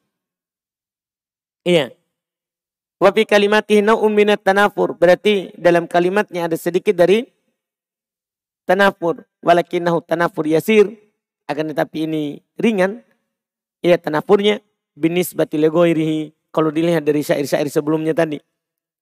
Iya. 1.61 1.93
Wa 2.97 3.13
fi 3.13 3.21
kalimatihi 3.27 3.85
nau'un 3.85 4.09
minat 4.09 4.41
tanafur. 4.41 4.97
Berarti 4.97 5.53
dalam 5.53 5.85
kalimatnya 5.85 6.49
ada 6.49 6.57
sedikit 6.57 6.97
dari 6.97 7.21
tanafur 8.65 9.23
walakinahu 9.45 10.01
tanafur 10.03 10.49
yasir 10.49 10.89
akan 11.45 11.71
tetapi 11.71 12.09
ini 12.09 12.23
ringan. 12.57 13.05
Ya 13.85 14.01
tanafurnya 14.01 14.65
binis 14.97 15.37
batilegoirihi. 15.37 16.33
Kalau 16.49 16.73
dilihat 16.73 17.05
dari 17.05 17.21
syair-syair 17.21 17.69
sebelumnya 17.69 18.17
tadi. 18.17 18.41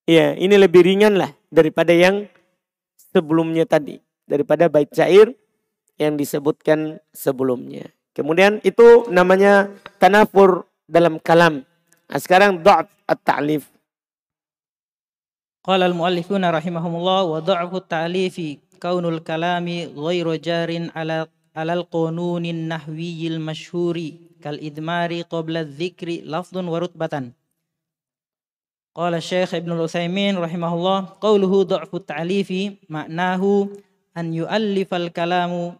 Ya 0.04 0.36
ini 0.36 0.60
lebih 0.60 0.84
ringan 0.84 1.16
lah 1.16 1.32
daripada 1.48 1.96
yang 1.96 2.28
sebelumnya 3.16 3.64
tadi. 3.64 4.04
Daripada 4.28 4.68
bait 4.68 4.92
syair 4.92 5.32
yang 5.96 6.20
disebutkan 6.20 7.00
sebelumnya. 7.16 7.88
Kemudian 8.14 8.60
itu 8.68 9.08
namanya 9.10 9.72
tanafur 9.98 10.68
dalam 10.86 11.18
kalam. 11.18 11.66
Nah, 12.12 12.20
sekarang 12.20 12.62
do'af 12.62 12.86
at-ta'lif. 13.10 13.66
Qala 15.64 15.88
al-muallifuna 15.88 16.52
rahimahumullah 16.52 17.22
wa 17.26 17.40
dha'fu 17.40 17.80
at-ta'lifi 17.80 18.60
kaunul 18.84 19.24
kalami 19.24 19.88
ghairu 19.96 20.36
jarin 20.36 20.92
ala 20.92 21.32
على 21.54 21.74
القانون 21.74 22.46
النحوي 22.46 23.28
المشهور 23.28 23.98
كالإدمار 24.42 25.22
قبل 25.22 25.58
الذكر 25.58 26.10
لفظ 26.26 26.56
ورتبة. 26.58 27.14
قال 28.98 29.14
الشيخ 29.14 29.54
ابن 29.54 29.72
العثيمين 29.72 30.38
رحمه 30.38 30.72
الله 30.74 31.00
قوله 31.22 31.64
ضعف 31.64 31.96
التعليف 31.96 32.50
معناه 32.90 33.70
أن 34.18 34.34
يؤلف 34.34 34.94
الكلام. 34.94 35.78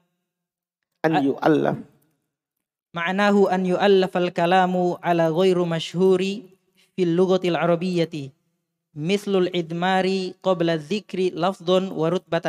أن 1.06 1.14
يؤلف. 1.26 1.76
معناه 2.94 3.36
أن 3.56 3.66
يؤلف 3.66 4.14
الكلام 4.18 4.74
على 5.04 5.26
غير 5.30 5.58
مشهور 5.66 6.22
في 6.96 7.02
اللغة 7.04 7.42
العربية 7.46 8.14
مثل 8.94 9.34
الإدمار 9.36 10.08
قبل 10.44 10.68
الذكر 10.70 11.20
لفظ 11.34 11.70
ورتبة. 11.98 12.48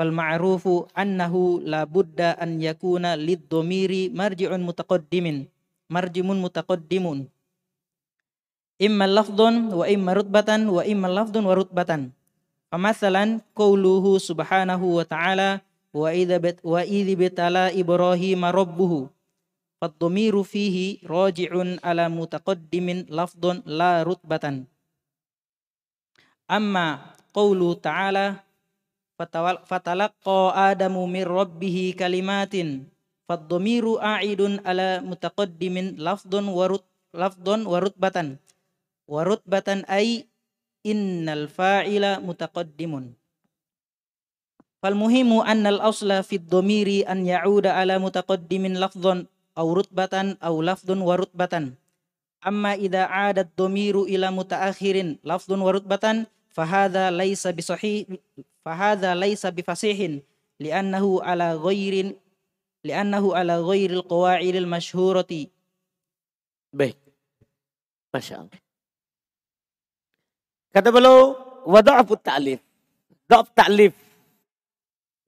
Fal 0.00 0.16
ma'rufu 0.16 0.88
annahu 0.96 1.60
la 1.60 1.84
budda 1.84 2.40
an 2.40 2.56
yakuna 2.56 3.20
lid 3.20 3.44
dhamiri 3.52 4.08
marji'un 4.08 4.64
mutaqaddimin 4.64 5.44
marjimun 5.90 6.38
mutaqaddimun. 6.38 7.26
Imma 8.80 9.04
lafdhun 9.04 9.74
wa 9.74 9.84
imma 9.84 10.16
rutbatan 10.16 10.70
wa 10.70 10.86
imma 10.86 11.10
lafdhun 11.10 11.44
wa 11.44 11.52
rutbatan. 11.58 12.14
Famasalan 12.70 13.42
qawluhu 13.52 14.16
subhanahu 14.22 15.02
wa 15.02 15.04
ta'ala 15.04 15.60
wa 15.90 16.14
idza 16.14 16.38
wa 16.62 16.80
idzi 16.86 17.18
bitala 17.18 17.74
ibrahim 17.74 18.46
rabbuhu. 18.46 19.10
Fihi 20.46 21.02
raji'un 21.04 21.82
ala 21.82 22.08
mutaqaddimin 22.08 23.10
lafdhun 23.10 23.66
la 23.66 24.06
rutbatan. 24.06 24.64
Amma 26.48 27.16
qawlu 27.36 27.76
ta'ala 27.76 28.40
fatalaqqa 29.68 30.72
adamu 30.72 31.04
min 31.04 31.28
rabbih 31.28 31.92
kalimatin 31.92 32.88
fadhamiru 33.28 34.00
a'idun 34.00 34.64
ala 34.64 35.04
mutaqaddimin 35.04 36.00
lafdun 36.00 36.48
warut 36.48 36.84
lafdun 37.12 37.68
warutbatan 37.68 38.40
warutbatan 39.04 39.84
ay 39.90 40.24
innal 40.86 41.50
fa'ila 41.50 42.22
mutaqaddimun. 42.24 43.12
Fal 44.80 44.96
muhimu 44.96 45.44
annal 45.44 45.76
asla 45.84 46.24
fid 46.24 46.48
dhamiri 46.48 47.04
an 47.04 47.28
ya'uda 47.28 47.76
ala 47.76 48.00
mutaqaddimin 48.00 48.80
lafdun 48.80 49.28
aw 49.52 49.66
rutbatan 49.68 50.40
aw 50.40 50.56
lafdun 50.56 51.04
warutbatan 51.04 51.76
amma 52.40 52.72
idza 52.80 53.04
'ada 53.04 53.44
ad-dhamiru 53.44 54.08
ila 54.08 54.32
mutaakhirin 54.32 55.20
fahadha 56.60 57.08
laisa 57.08 57.48
bisahih 57.56 58.04
fahadha 58.60 59.16
laisa 59.16 59.48
bifasihin 59.48 60.20
li'annahu 60.60 61.24
ala 61.24 61.56
ghairin 61.56 62.12
li'annahu 62.84 63.32
ala 63.32 63.64
ghairil 63.64 64.04
qawaidil 64.04 64.68
masyhurati 64.68 65.48
baik. 66.76 67.00
Masya 68.12 68.44
Allah 68.44 68.60
kata 70.68 70.92
beliau 70.92 71.40
wada'afu 71.64 72.20
ta'lif 72.20 72.60
da'af 73.24 73.48
ta'lif 73.56 73.96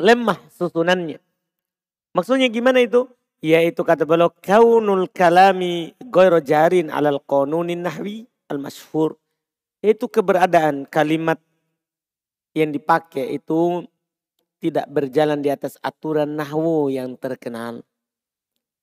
lemah 0.02 0.36
susunannya. 0.52 1.16
Maksudnya 2.12 2.50
gimana 2.52 2.84
itu? 2.84 3.08
Yaitu 3.40 3.86
kata 3.86 4.04
beliau 4.04 4.30
kaunul 4.42 5.08
kalami 5.08 5.96
ghairu 5.98 6.44
jarin 6.44 6.92
alal 6.92 7.22
qanunin 7.24 7.80
nahwi 7.80 8.28
al 8.50 8.60
masyhur 8.60 9.16
itu 9.82 10.06
keberadaan 10.06 10.86
kalimat 10.86 11.42
yang 12.54 12.70
dipakai 12.70 13.34
itu 13.34 13.82
tidak 14.62 14.86
berjalan 14.86 15.42
di 15.42 15.50
atas 15.50 15.74
aturan 15.82 16.38
nahwu 16.38 16.86
yang 16.86 17.18
terkenal. 17.18 17.82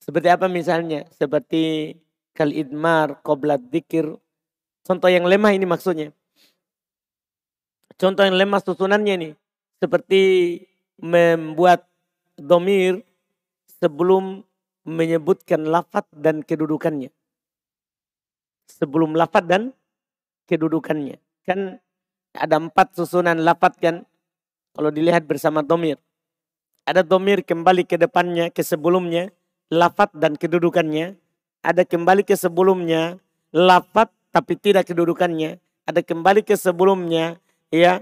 Seperti 0.03 0.27
apa 0.27 0.51
misalnya? 0.51 1.07
Seperti 1.15 1.95
kal 2.35 2.51
idmar, 2.51 3.23
qoblat 3.23 3.63
dikir. 3.71 4.11
Contoh 4.83 5.07
yang 5.07 5.23
lemah 5.23 5.55
ini 5.55 5.63
maksudnya. 5.63 6.11
Contoh 7.95 8.27
yang 8.27 8.35
lemah 8.35 8.59
susunannya 8.59 9.13
ini. 9.15 9.29
Seperti 9.79 10.21
membuat 10.99 11.87
domir 12.35 12.99
sebelum 13.79 14.43
menyebutkan 14.83 15.63
lafat 15.63 16.03
dan 16.11 16.43
kedudukannya. 16.43 17.07
Sebelum 18.67 19.15
lafat 19.15 19.47
dan 19.47 19.63
kedudukannya. 20.49 21.21
Kan 21.45 21.77
ada 22.33 22.57
empat 22.57 22.97
susunan 22.97 23.37
lafat 23.37 23.77
kan. 23.77 23.95
Kalau 24.73 24.89
dilihat 24.89 25.29
bersama 25.29 25.61
domir. 25.61 26.01
Ada 26.89 27.05
domir 27.05 27.45
kembali 27.45 27.85
ke 27.85 28.01
depannya, 28.01 28.49
ke 28.49 28.65
sebelumnya. 28.65 29.29
Lafat 29.69 30.09
dan 30.17 30.33
kedudukannya. 30.33 31.13
Ada 31.61 31.85
kembali 31.85 32.25
ke 32.25 32.33
sebelumnya. 32.33 33.21
Lafat 33.53 34.09
tapi 34.33 34.57
tidak 34.57 34.89
kedudukannya. 34.89 35.61
Ada 35.85 36.01
kembali 36.01 36.41
ke 36.41 36.57
sebelumnya. 36.57 37.37
ya 37.69 38.01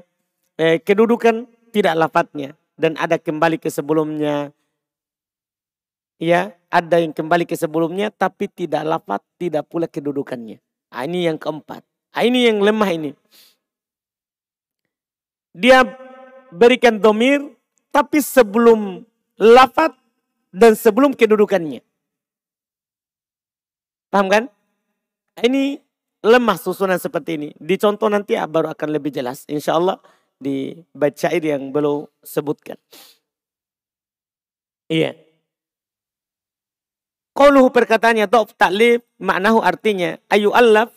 eh, 0.56 0.80
Kedudukan 0.80 1.44
tidak 1.76 2.00
lafadnya. 2.00 2.56
Dan 2.80 2.96
ada 2.96 3.20
kembali 3.20 3.60
ke 3.60 3.68
sebelumnya. 3.68 4.56
Ya, 6.18 6.58
ada 6.74 6.98
yang 6.98 7.14
kembali 7.14 7.46
ke 7.46 7.54
sebelumnya 7.54 8.10
tapi 8.10 8.50
tidak 8.50 8.82
lafat, 8.82 9.22
tidak 9.38 9.70
pula 9.70 9.86
kedudukannya. 9.86 10.58
Nah, 10.90 11.02
ini 11.06 11.30
yang 11.30 11.38
keempat. 11.38 11.86
Nah, 12.18 12.26
ini 12.26 12.50
yang 12.50 12.66
lemah 12.66 12.90
ini. 12.90 13.14
Dia 15.54 15.86
berikan 16.50 16.98
domir, 16.98 17.46
tapi 17.94 18.26
sebelum 18.26 19.06
lafat 19.38 19.94
dan 20.50 20.74
sebelum 20.74 21.14
kedudukannya. 21.14 21.86
Paham 24.10 24.34
kan? 24.34 24.44
Nah, 25.38 25.44
ini 25.46 25.78
lemah 26.26 26.58
susunan 26.58 26.98
seperti 26.98 27.38
ini. 27.38 27.50
Dicontoh 27.62 28.10
nanti 28.10 28.34
ah, 28.34 28.50
baru 28.50 28.74
akan 28.74 28.98
lebih 28.98 29.14
jelas. 29.14 29.46
Insya 29.46 29.78
Allah 29.78 30.02
di 30.42 30.74
bait 30.98 31.14
syair 31.14 31.46
yang 31.46 31.70
belum 31.70 32.10
sebutkan. 32.26 32.82
Iya. 34.90 35.14
Qauluhu 37.38 37.70
perkataannya 37.70 38.26
ta'lif 38.58 39.06
maknahu 39.22 39.62
artinya 39.62 40.18
ayu 40.34 40.50
allaf 40.50 40.90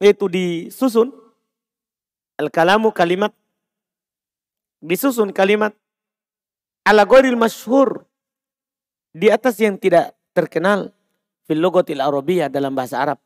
itu 0.00 0.28
disusun 0.28 1.08
al-kalamu 2.36 2.92
kalimat 2.92 3.32
disusun 4.84 5.32
kalimat 5.32 5.72
ala 6.84 7.08
ghairil 7.08 7.38
masyhur 7.40 8.04
di 9.16 9.32
atas 9.32 9.56
yang 9.58 9.80
tidak 9.80 10.12
terkenal 10.36 10.92
fil 11.48 11.58
logotil 11.58 12.04
arabiyah 12.04 12.52
dalam 12.52 12.76
bahasa 12.76 13.00
Arab. 13.00 13.18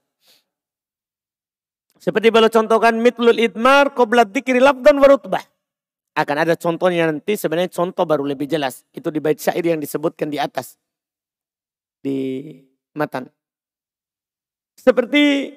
Seperti 2.01 2.33
beliau 2.33 2.49
contohkan 2.49 2.97
mitlul 2.97 3.37
idmar 3.37 3.93
qoblat 3.93 4.33
dikri 4.33 4.57
labdan 4.63 4.97
warutbah. 4.97 5.45
Akan 6.17 6.37
ada 6.41 6.57
contohnya 6.57 7.13
nanti 7.13 7.37
sebenarnya 7.37 7.69
contoh 7.77 8.09
baru 8.09 8.25
lebih 8.25 8.49
jelas. 8.49 8.89
Itu 8.95 9.13
di 9.13 9.21
bait 9.21 9.37
syair 9.37 9.61
yang 9.61 9.77
disebutkan 9.77 10.33
di 10.33 10.41
atas. 10.41 10.81
Di 12.01 12.57
matan. 12.97 13.29
Seperti 14.81 15.53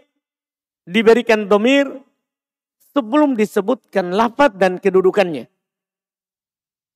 diberikan 0.84 1.48
domir 1.48 1.88
sebelum 2.94 3.36
disebutkan 3.36 4.14
lafad 4.14 4.56
dan 4.56 4.78
kedudukannya. 4.78 5.48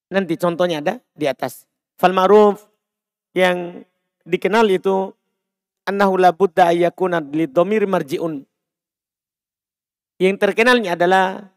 Nanti 0.08 0.34
contohnya 0.40 0.80
ada 0.80 0.94
di 1.12 1.28
atas. 1.28 1.68
Fal 2.00 2.16
ma'ruf 2.16 2.64
yang 3.36 3.84
dikenal 4.24 4.70
itu 4.72 5.12
annahu 5.84 6.16
la 6.16 6.32
buddha 6.32 6.72
ayyakuna 6.72 7.20
domir 7.52 7.84
marji'un 7.90 8.48
yang 10.18 10.34
terkenalnya 10.42 10.98
adalah 10.98 11.54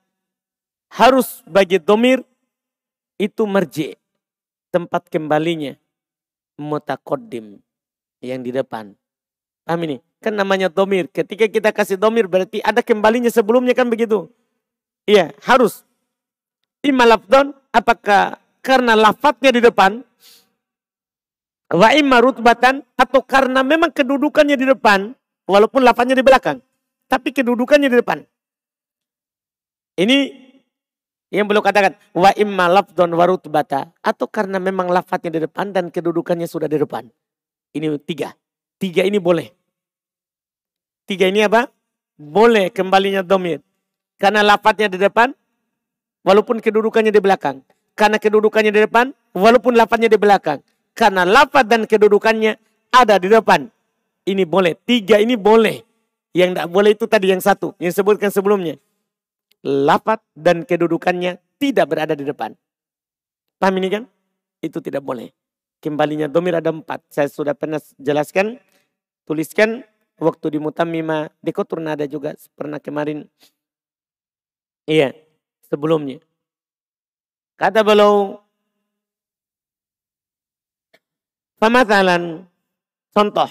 harus 0.92 1.40
bagi 1.48 1.80
domir 1.80 2.20
itu 3.16 3.48
merji. 3.48 3.96
Tempat 4.68 5.08
kembalinya. 5.08 5.72
Mutakodim. 6.60 7.56
Yang 8.20 8.40
di 8.44 8.50
depan. 8.52 8.92
Paham 9.64 9.80
ini? 9.88 9.96
Kan 10.20 10.36
namanya 10.36 10.68
domir. 10.68 11.08
Ketika 11.08 11.48
kita 11.48 11.72
kasih 11.72 11.96
domir 11.96 12.28
berarti 12.28 12.60
ada 12.60 12.84
kembalinya 12.84 13.32
sebelumnya 13.32 13.72
kan 13.72 13.88
begitu. 13.88 14.28
Iya 15.08 15.32
harus. 15.44 15.82
Ima 16.84 17.08
lafdon 17.08 17.56
apakah 17.72 18.36
karena 18.60 18.92
lafadznya 18.92 19.50
di 19.56 19.64
depan. 19.64 20.04
Wa 21.72 21.96
imma 21.96 22.20
rutbatan 22.20 22.84
atau 23.00 23.24
karena 23.24 23.64
memang 23.64 23.88
kedudukannya 23.88 24.60
di 24.60 24.68
depan. 24.68 25.16
Walaupun 25.48 25.80
lafadznya 25.80 26.14
di 26.14 26.24
belakang. 26.24 26.60
Tapi 27.08 27.32
kedudukannya 27.32 27.88
di 27.88 27.96
depan. 27.96 28.20
Ini 29.96 30.18
yang 31.30 31.46
belum 31.46 31.62
katakan 31.62 31.94
wa 32.12 32.30
imma 32.34 32.66
lafdon 32.66 33.14
warutbata 33.14 33.94
atau 34.02 34.26
karena 34.26 34.58
memang 34.58 34.90
lafadznya 34.90 35.38
di 35.38 35.40
depan 35.46 35.70
dan 35.70 35.88
kedudukannya 35.88 36.44
sudah 36.44 36.68
di 36.68 36.76
depan. 36.76 37.08
Ini 37.72 37.96
tiga. 38.02 38.34
Tiga 38.80 39.06
ini 39.06 39.22
boleh. 39.22 39.59
Tiga 41.10 41.26
ini 41.26 41.42
apa? 41.42 41.66
Boleh 42.14 42.70
kembalinya 42.70 43.26
domir. 43.26 43.58
Karena 44.14 44.46
lafadznya 44.46 44.86
di 44.86 44.94
depan, 44.94 45.34
walaupun 46.22 46.62
kedudukannya 46.62 47.10
di 47.10 47.18
belakang. 47.18 47.66
Karena 47.98 48.22
kedudukannya 48.22 48.70
di 48.70 48.86
depan, 48.86 49.10
walaupun 49.34 49.74
lafadznya 49.74 50.06
di 50.06 50.14
belakang. 50.14 50.62
Karena 50.94 51.26
lafadz 51.26 51.66
dan 51.66 51.82
kedudukannya 51.90 52.54
ada 52.94 53.18
di 53.18 53.26
depan. 53.26 53.66
Ini 54.22 54.46
boleh. 54.46 54.78
Tiga 54.86 55.18
ini 55.18 55.34
boleh. 55.34 55.82
Yang 56.30 56.50
tidak 56.54 56.68
boleh 56.70 56.90
itu 56.94 57.04
tadi 57.10 57.26
yang 57.34 57.42
satu. 57.42 57.74
Yang 57.82 57.98
sebutkan 57.98 58.30
sebelumnya 58.30 58.78
lafat 59.64 60.24
dan 60.32 60.64
kedudukannya 60.64 61.36
tidak 61.60 61.86
berada 61.88 62.14
di 62.16 62.24
depan. 62.24 62.56
Paham 63.60 63.74
ini 63.76 63.88
kan? 63.92 64.02
Itu 64.60 64.80
tidak 64.80 65.04
boleh. 65.04 65.32
Kembalinya 65.80 66.28
domir 66.28 66.56
ada 66.56 66.72
empat. 66.72 67.04
Saya 67.08 67.28
sudah 67.28 67.52
pernah 67.56 67.80
jelaskan. 68.00 68.60
Tuliskan 69.28 69.84
waktu 70.20 70.46
di 70.54 70.58
Mutamima. 70.60 71.32
Di 71.40 71.50
Koturna 71.50 71.96
ada 71.96 72.04
juga 72.04 72.36
pernah 72.52 72.76
kemarin. 72.76 73.24
Iya, 74.84 75.16
sebelumnya. 75.66 76.20
Kata 77.56 77.80
beliau, 77.80 78.40
Pematalan, 81.60 82.48
contoh. 83.12 83.50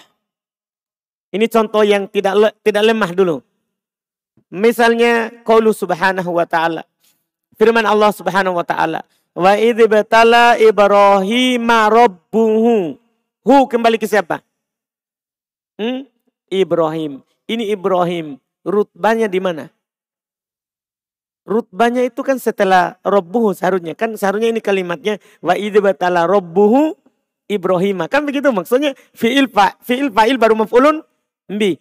Ini 1.29 1.45
contoh 1.45 1.85
yang 1.85 2.09
tidak 2.09 2.57
tidak 2.65 2.83
lemah 2.89 3.13
dulu. 3.13 3.37
Misalnya 4.49 5.29
qaulu 5.45 5.69
subhanahu 5.69 6.33
wa 6.33 6.41
ta'ala. 6.41 6.81
Firman 7.53 7.85
Allah 7.85 8.09
subhanahu 8.09 8.57
wa 8.57 8.65
ta'ala. 8.65 9.05
Wa 9.37 9.53
idh 9.61 9.85
batala 9.85 10.57
rabbuhu. 11.85 12.97
Hu 13.45 13.55
kembali 13.69 14.01
ke 14.01 14.09
siapa? 14.09 14.41
Hmm? 15.77 16.09
Ibrahim. 16.51 17.21
Ini 17.49 17.73
Ibrahim. 17.73 18.37
Rutbanya 18.65 19.25
di 19.25 19.39
mana? 19.41 19.71
Rutbanya 21.49 22.05
itu 22.05 22.21
kan 22.21 22.37
setelah 22.37 23.01
Rabbuhu 23.01 23.57
seharusnya. 23.57 23.97
Kan 23.97 24.13
seharusnya 24.13 24.53
ini 24.53 24.61
kalimatnya. 24.61 25.17
Wa 25.41 25.57
idh 25.57 25.81
batala 25.81 26.29
Rabbuhu 26.29 26.93
Ibrahim. 27.49 28.05
Kan 28.05 28.29
begitu 28.29 28.53
maksudnya. 28.53 28.93
Fi'il 29.17 29.49
fa, 29.49 29.73
baru 30.37 30.53
maf'ulun 30.53 31.01
bi. 31.49 31.73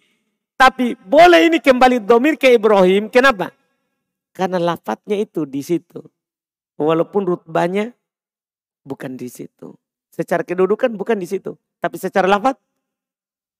Tapi 0.57 0.97
boleh 0.97 1.47
ini 1.47 1.61
kembali 1.61 2.01
domir 2.03 2.35
ke 2.35 2.51
Ibrahim. 2.57 3.07
Kenapa? 3.07 3.53
Karena 4.33 4.57
lafadznya 4.59 5.15
itu 5.15 5.45
di 5.45 5.61
situ. 5.61 6.01
Walaupun 6.79 7.27
rutbanya 7.29 7.93
bukan 8.83 9.15
di 9.15 9.29
situ. 9.29 9.77
Secara 10.09 10.43
kedudukan 10.43 10.91
bukan 10.97 11.15
di 11.15 11.29
situ. 11.29 11.55
Tapi 11.79 11.95
secara 12.01 12.27
lafad 12.27 12.57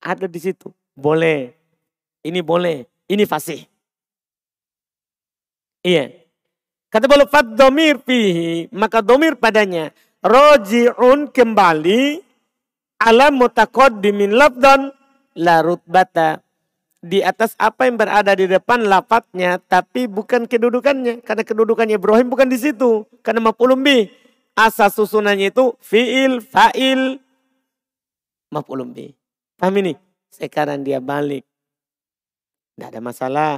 ada 0.01 0.25
di 0.27 0.39
situ. 0.41 0.73
Boleh. 0.99 1.55
Ini 2.27 2.43
boleh. 2.43 2.83
Ini 3.07 3.23
fasih. 3.23 3.63
Iya. 5.87 6.11
Kata 6.91 7.07
boleh 7.07 7.27
fad 7.31 7.55
domir 7.55 8.03
fihi. 8.03 8.67
Maka 8.75 8.99
domir 8.99 9.39
padanya. 9.39 9.95
Roji'un 10.19 11.31
kembali. 11.31 12.19
Ala 12.99 13.31
mutakoddimin 13.31 14.35
lafdan. 14.35 14.91
La 15.39 15.63
rutbata 15.63 16.43
di 16.99 17.23
atas 17.23 17.55
apa 17.55 17.87
yang 17.87 17.95
berada 17.95 18.35
di 18.35 18.43
depan 18.43 18.83
lafadznya 18.83 19.55
tapi 19.63 20.03
bukan 20.11 20.43
kedudukannya 20.51 21.23
karena 21.23 21.43
kedudukannya 21.47 21.95
Ibrahim 21.95 22.27
bukan 22.27 22.51
di 22.51 22.59
situ 22.59 23.07
karena 23.23 23.39
maf'ulun 23.39 23.79
bi 23.79 24.11
asas 24.51 24.99
susunannya 24.99 25.55
itu 25.55 25.79
fiil 25.79 26.43
fa'il 26.43 27.23
maf'ulun 28.51 28.91
bi 28.91 29.15
paham 29.55 29.79
ini 29.79 29.95
sekarang 30.33 30.85
dia 30.85 31.01
balik 31.01 31.45
tidak 32.75 32.87
ada 32.95 33.01
masalah 33.01 33.51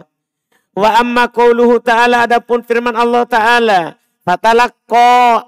wa 0.72 0.90
amma 0.98 1.28
qauluhu 1.28 1.84
ta'ala 1.84 2.26
adapun 2.26 2.64
firman 2.64 2.96
Allah 2.96 3.28
ta'ala 3.28 3.82
fatalaqqa 4.24 5.46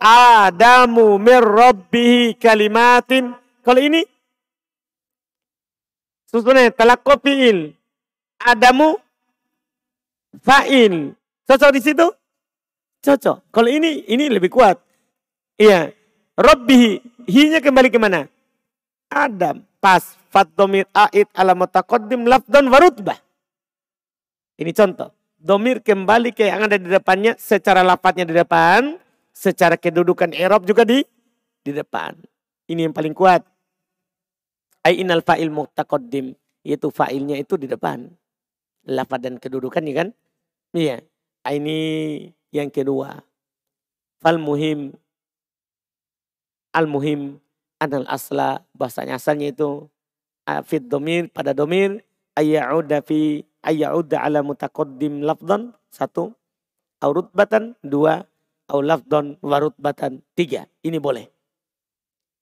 adamu 0.48 1.18
mir 1.18 1.42
rabbihi 1.42 2.36
kalimatin 2.36 3.32
kalau 3.64 3.80
ini 3.80 4.04
susunannya 6.28 6.76
talaqqa 6.76 7.18
fiil 7.24 7.74
Adamu 8.44 9.00
fa'il. 10.44 11.16
Cocok 11.48 11.72
di 11.72 11.80
situ? 11.80 12.08
Cocok. 13.00 13.52
Kalau 13.52 13.70
ini 13.72 14.04
ini 14.12 14.28
lebih 14.28 14.52
kuat. 14.52 14.80
Iya. 15.56 15.96
Rabbihi. 16.36 17.24
Hinya 17.28 17.64
kembali 17.64 17.88
ke 17.88 18.00
mana? 18.00 18.28
Adam. 19.08 19.64
Pas. 19.80 20.20
Fat 20.34 20.50
domir 20.58 20.90
a'id 20.98 21.30
ala 21.38 21.54
mutaqaddim 21.54 22.26
lafdan 22.26 22.66
warutbah. 22.74 23.22
Ini 24.58 24.74
contoh. 24.74 25.14
Domir 25.38 25.86
kembali 25.86 26.34
ke 26.34 26.50
yang 26.50 26.66
ada 26.66 26.82
di 26.82 26.90
depannya 26.90 27.38
secara 27.38 27.86
lapatnya 27.86 28.26
di 28.26 28.34
depan. 28.34 28.98
Secara 29.30 29.78
kedudukan 29.78 30.34
Erob 30.34 30.66
juga 30.66 30.82
di 30.90 31.06
di 31.62 31.70
depan. 31.70 32.18
Ini 32.66 32.90
yang 32.90 32.96
paling 32.98 33.14
kuat. 33.14 33.46
Ainal 34.82 35.22
fa'il 35.22 35.54
mutaqaddim. 35.54 36.34
Yaitu 36.66 36.90
fa'ilnya 36.90 37.38
itu 37.38 37.54
di 37.54 37.70
depan 37.70 38.10
lafad 38.90 39.22
dan 39.22 39.36
kedudukannya 39.38 39.94
kan? 39.94 40.08
Iya. 40.74 41.06
Ini 41.46 41.80
yang 42.56 42.74
kedua. 42.74 43.22
Fal 44.18 44.40
muhim. 44.42 44.96
Al 46.74 46.90
muhim 46.90 47.38
anal 47.78 48.08
asla 48.08 48.64
bahasanya 48.74 49.20
asalnya 49.20 49.52
itu 49.52 49.92
fit 50.68 50.84
domir 50.84 51.32
pada 51.32 51.56
domir 51.56 52.04
ayyauda 52.36 53.02
fi 53.04 53.44
ayyauda 53.64 54.24
ala 54.24 54.44
mutaqaddim 54.44 55.24
lafdan 55.24 55.72
satu 55.90 56.36
aurutbatan 57.00 57.76
dua 57.84 58.28
au 58.68 58.80
lafdan 58.84 59.40
warutbatan 59.40 60.24
tiga 60.36 60.68
ini 60.84 61.00
boleh 61.00 61.28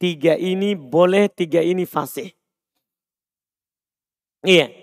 tiga 0.01 0.33
ini 0.37 0.73
boleh 0.73 1.29
tiga 1.29 1.61
ini 1.61 1.85
fasih 1.85 2.29
iya 4.45 4.81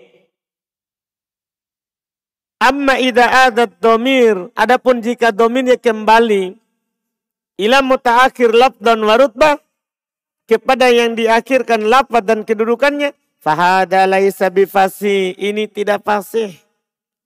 Amma 2.59 2.99
idha 2.99 3.47
adat 3.47 3.79
domir. 3.79 4.51
Adapun 4.51 4.99
jika 4.99 5.31
domirnya 5.31 5.79
kembali. 5.79 6.59
Ila 7.55 7.79
mutaakhir 7.79 8.51
dan 8.83 8.99
warutbah 8.99 9.63
kepada 10.49 10.89
yang 10.89 11.13
diakhirkan 11.13 11.85
lapat 11.85 12.25
dan 12.25 12.41
kedudukannya 12.41 13.13
fahada 13.37 14.09
laisa 14.09 14.49
bifasi 14.49 15.37
ini 15.37 15.69
tidak 15.69 16.01
fasih. 16.01 16.49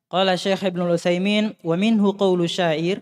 قال 0.09 0.29
الشيخ 0.29 0.63
ابن 0.63 0.81
العثيمين 0.81 1.53
ومنه 1.63 2.17
قول 2.17 2.41
الشاعر 2.43 3.01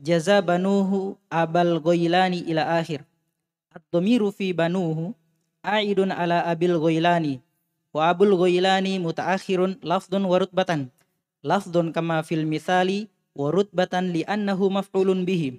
جزا 0.00 0.40
بنوه 0.40 1.16
أبا 1.32 1.62
الغيلان 1.62 2.32
إلى 2.32 2.60
آخر 2.60 3.02
الضمير 3.76 4.30
في 4.30 4.52
بنوه 4.52 5.14
عائد 5.64 6.00
على 6.00 6.34
أبي 6.34 6.66
الغيلان 6.66 7.38
وأبو 7.94 8.24
الغيلان 8.24 9.02
متأخر 9.02 9.66
لفظ 9.66 10.14
ورتبة 10.14 10.86
لفظ 11.44 11.78
كما 11.78 12.22
في 12.22 12.34
المثال 12.34 13.08
ورتبة 13.34 14.00
لأنه 14.00 14.68
مفعول 14.68 15.24
به 15.24 15.52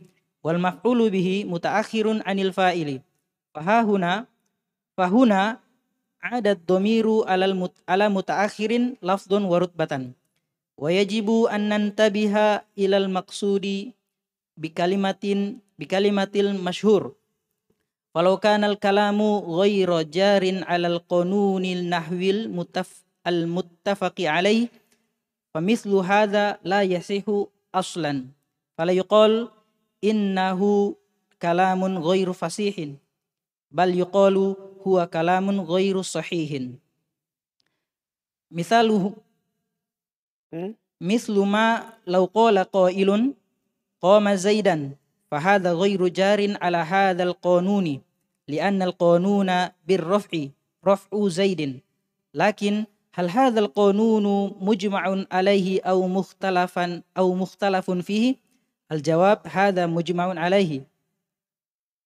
والمفعول 0.43 1.09
به 1.09 1.45
متأخر 1.47 2.21
عن 2.25 2.39
adat 6.24 6.64
domiru 6.64 7.20
alal 7.28 7.52
mut, 7.52 7.76
ala 7.84 8.08
mutaakhirin 8.08 8.96
lafdun 9.04 9.44
warutbatan. 9.44 10.16
wajibu 10.80 11.46
yajibu 11.52 12.64
ilal 12.74 13.08
maksudi 13.12 13.92
bikalimatin 14.56 15.60
bikalimatil 15.76 16.56
masyhur. 16.56 17.12
Walau 18.14 18.38
kanal 18.38 18.78
kalamu 18.78 19.42
ghairu 19.42 20.06
jarin 20.06 20.62
alal 20.70 21.02
qanunil 21.04 21.82
nahwil 21.84 22.46
mutaf 22.46 23.04
al 23.26 23.50
muttafaqi 23.50 24.30
alaih 24.30 24.70
famithlu 25.50 25.98
hadha 25.98 26.62
la 26.62 26.86
yasihu 26.86 27.50
aslan 27.74 28.30
fala 28.78 28.94
yuqal 28.94 29.50
innahu 29.98 30.94
kalamun 31.42 31.98
ghairu 31.98 32.30
fasihin 32.30 33.02
بل 33.74 33.98
يقال 33.98 34.56
هو 34.86 35.08
كلام 35.12 35.60
غير 35.60 36.02
صحيح. 36.02 36.62
مثاله 38.50 39.12
مثل 41.00 41.38
ما 41.38 41.92
لو 42.06 42.24
قال 42.24 42.58
قائل 42.58 43.34
قام 44.00 44.34
زيدا 44.34 44.90
فهذا 45.30 45.72
غير 45.72 46.08
جار 46.08 46.56
على 46.62 46.76
هذا 46.76 47.22
القانون 47.22 48.00
لأن 48.48 48.82
القانون 48.82 49.50
بالرفع 49.86 50.46
رفع 50.86 51.28
زيد. 51.28 51.80
لكن 52.34 52.84
هل 53.14 53.30
هذا 53.30 53.60
القانون 53.60 54.56
مجمع 54.60 55.24
عليه 55.32 55.82
أو 55.82 56.08
مختلفا 56.08 57.02
أو 57.18 57.34
مختلف 57.34 57.90
فيه؟ 57.90 58.36
الجواب 58.92 59.40
هذا 59.44 59.86
مجمع 59.86 60.40
عليه. 60.40 60.86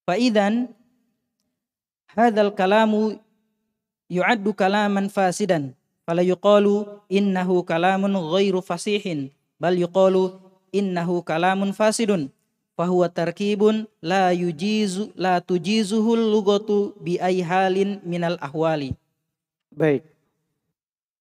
فإذا 0.06 0.77
hadzal 2.18 2.50
kalamu 2.50 3.14
yu'addu 4.10 4.50
kalaman 4.50 5.06
fasidan 5.06 5.70
fala 6.02 6.26
yuqalu 6.26 6.82
innahu 7.06 7.62
kalamun 7.62 8.18
ghairu 8.34 8.58
fasihin 8.58 9.30
bal 9.62 9.78
yuqalu 9.78 10.34
innahu 10.74 11.22
kalamun 11.22 11.70
fasidun 11.70 12.26
fahuwa 12.74 13.06
tarkibun 13.06 13.86
la 14.02 14.34
yujizu 14.34 15.14
la 15.14 15.38
tujizuhu 15.38 16.18
lugatu 16.18 16.98
bi 16.98 17.22
ayi 17.22 17.42
halin 17.42 18.02
minal 18.02 18.38
ahwali. 18.42 18.94
Baik. 19.70 20.02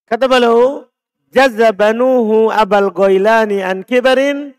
Kata 0.09 0.25
beliau 0.25 0.85
jazabanuhu 1.29 2.49
abal 2.49 2.89
ghailani 2.89 3.61
an 3.61 3.85
kibarin 3.85 4.53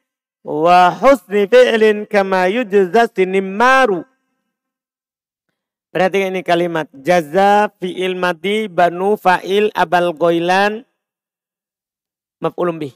wa 0.45 0.91
husni 0.91 1.51
fi'lin 1.51 2.07
kama 2.07 2.47
yujza 2.47 3.11
nimaru 3.27 4.05
Perhatikan 5.99 6.31
ini 6.31 6.47
kalimat. 6.47 6.87
Jaza 6.95 7.75
fi'il 7.83 8.15
mati 8.15 8.71
banu 8.71 9.19
fa'il 9.19 9.75
abal 9.75 10.15
goilan 10.15 10.87
maf'ulun 12.39 12.79
bih. 12.79 12.95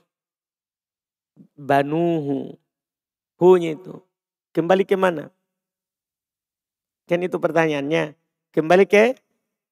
Banuhu. 1.59 2.55
Hunya 3.43 3.75
itu. 3.75 3.99
Kembali 4.55 4.87
ke 4.87 4.95
mana? 4.95 5.35
Kan 7.11 7.27
itu 7.27 7.43
pertanyaannya. 7.43 8.15
Kembali 8.55 8.87
ke 8.87 9.19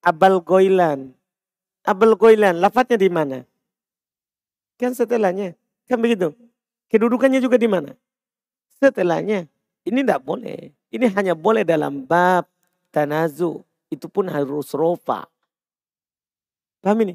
abal 0.02 0.42
goilan. 0.42 1.14
Abel 1.86 2.18
Goilan, 2.18 2.58
lafadznya 2.58 2.98
di 2.98 3.06
mana? 3.06 3.46
Kan 4.74 4.90
setelahnya. 4.90 5.54
Kan 5.86 6.02
begitu. 6.02 6.34
Kedudukannya 6.90 7.38
juga 7.38 7.54
di 7.62 7.70
mana? 7.70 7.94
Setelahnya. 8.82 9.46
Ini 9.86 10.02
tidak 10.02 10.26
boleh. 10.26 10.74
Ini 10.90 11.06
hanya 11.14 11.38
boleh 11.38 11.62
dalam 11.62 12.02
bab 12.02 12.50
tanazu. 12.92 13.62
Itu 13.90 14.06
pun 14.06 14.30
harus 14.30 14.70
rofa. 14.74 15.26
Paham 16.78 17.02
ini? 17.06 17.14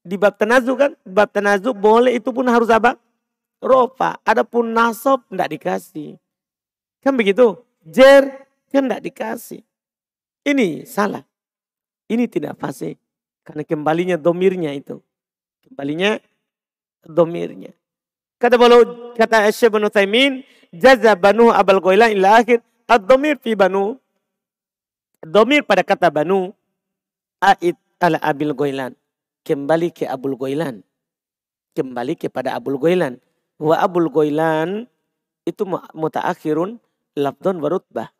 Di 0.00 0.16
bab 0.20 0.36
tanazu 0.36 0.76
kan? 0.76 0.92
Bab 1.04 1.32
tanazu 1.32 1.72
boleh 1.72 2.16
itu 2.16 2.28
pun 2.32 2.44
harus 2.48 2.68
apa? 2.68 2.96
Rofa. 3.60 4.20
Adapun 4.24 4.72
nasab 4.72 5.24
tidak 5.28 5.48
dikasih. 5.56 6.16
Kan 7.00 7.16
begitu? 7.16 7.60
Jer 7.84 8.48
kan 8.68 8.84
tidak 8.84 9.04
dikasih. 9.04 9.64
Ini 10.44 10.84
salah. 10.88 11.24
Ini 12.08 12.26
tidak 12.26 12.56
fasih. 12.56 12.96
Karena 13.44 13.64
kembalinya 13.64 14.16
domirnya 14.20 14.72
itu. 14.76 15.00
Kembalinya 15.64 16.20
domirnya. 17.04 17.72
Kata 18.40 18.56
balo, 18.56 19.12
kata 19.14 19.52
bin 19.68 19.84
Utsaimin, 19.84 20.32
jaza 20.72 21.12
banu 21.12 21.52
abal 21.52 21.76
goilan 21.78 22.08
ila 22.16 22.40
akhir 22.40 22.64
ad-domir 22.88 23.36
fi 23.36 23.52
banu. 23.52 24.00
Domir 25.20 25.64
pada 25.68 25.84
kata 25.84 26.08
banu 26.08 26.56
ait 27.44 27.76
ala 28.00 28.16
abil 28.24 28.56
goilan. 28.56 28.96
Kembali 29.44 29.92
ke 29.92 30.08
abul 30.08 30.36
goilan. 30.36 30.84
Kembali 31.76 32.16
kepada 32.16 32.56
abul 32.56 32.76
goilan. 32.80 33.20
Wa 33.60 33.84
abul 33.84 34.08
goilan 34.08 34.88
itu 35.44 35.64
mutaakhirun 35.96 36.80
lafdon 37.16 37.60
warutbah. 37.60 38.12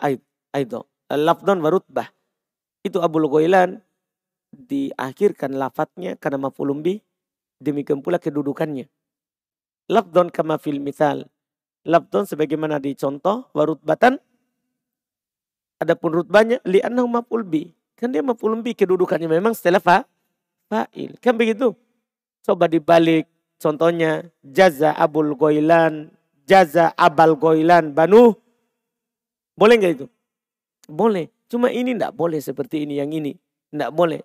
Aido. 0.53 0.89
Lafdon 1.09 1.65
warutbah. 1.65 2.13
Itu 2.85 3.01
abul 3.01 3.29
goilan 3.29 3.81
diakhirkan 4.51 5.55
lafadznya 5.55 6.19
karena 6.19 6.51
maf'ulun 6.51 6.83
bih 6.83 6.99
demikian 7.63 8.03
pula 8.03 8.19
kedudukannya 8.19 8.91
lafdon 9.87 10.29
kama 10.31 10.59
fil 10.59 10.83
misal 10.83 11.31
lafdon 11.87 12.27
sebagaimana 12.27 12.83
dicontoh 12.83 13.47
warutbatan 13.55 14.19
adapun 15.81 16.23
rutbahnya 16.23 16.61
li'annahu 16.63 17.09
maf'ul 17.09 17.43
bih 17.43 17.73
kan 17.97 18.13
dia 18.13 18.23
maf'ulun 18.23 18.61
bih 18.61 18.77
kedudukannya 18.77 19.27
memang 19.27 19.57
setelah 19.57 19.81
fa 19.81 20.05
fa'il 20.71 21.17
kan 21.19 21.35
begitu 21.35 21.73
coba 22.45 22.69
dibalik 22.71 23.27
contohnya 23.57 24.29
jaza 24.45 24.93
abul 24.95 25.35
goilan 25.35 26.13
jaza 26.45 26.93
abal 26.95 27.35
goilan 27.35 27.91
banu 27.91 28.37
boleh 29.59 29.75
nggak 29.81 29.93
itu 29.99 30.07
boleh 30.87 31.33
cuma 31.51 31.73
ini 31.73 31.97
tidak 31.97 32.13
boleh 32.15 32.39
seperti 32.39 32.85
ini 32.85 33.01
yang 33.01 33.11
ini 33.11 33.35
tidak 33.73 33.91
boleh 33.97 34.21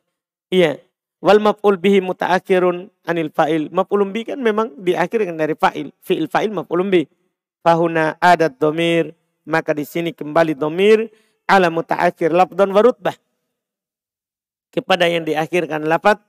Iya. 0.54 0.78
Wal 1.26 1.42
maf'ul 1.42 1.82
bihi 1.82 2.00
mutaakhirun 2.06 2.92
anil 3.08 3.32
fa'il. 3.34 3.74
Maf'ulun 3.74 4.14
bi 4.14 4.28
kan 4.28 4.38
memang 4.38 4.78
diakhirkan 4.78 5.34
dari 5.34 5.58
fa'il. 5.58 5.90
Fi'il 6.00 6.30
fa'il 6.30 6.54
maf'ulun 6.54 6.88
bi. 6.92 7.02
Fahuna 7.66 8.14
adat 8.22 8.62
domir. 8.62 9.16
Maka 9.46 9.74
di 9.74 9.86
sini 9.86 10.14
kembali 10.14 10.54
domir 10.58 11.10
ala 11.46 11.70
mutaakhir 11.70 12.34
lafdan 12.34 12.70
wa 12.74 12.82
rutbah. 12.82 13.16
Kepada 14.74 15.08
yang 15.08 15.24
diakhirkan 15.24 15.88
lafad 15.88 16.20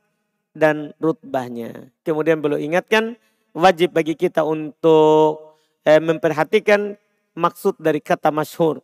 dan 0.55 0.95
rutbahnya. 1.03 1.91
Kemudian 2.07 2.39
belum 2.39 2.63
ingatkan 2.63 3.19
wajib 3.51 3.93
bagi 3.93 4.15
kita 4.15 4.47
untuk 4.47 5.59
eh, 5.83 5.99
memperhatikan 5.99 6.95
maksud 7.35 7.77
dari 7.83 7.99
kata 7.99 8.31
masyhur. 8.31 8.81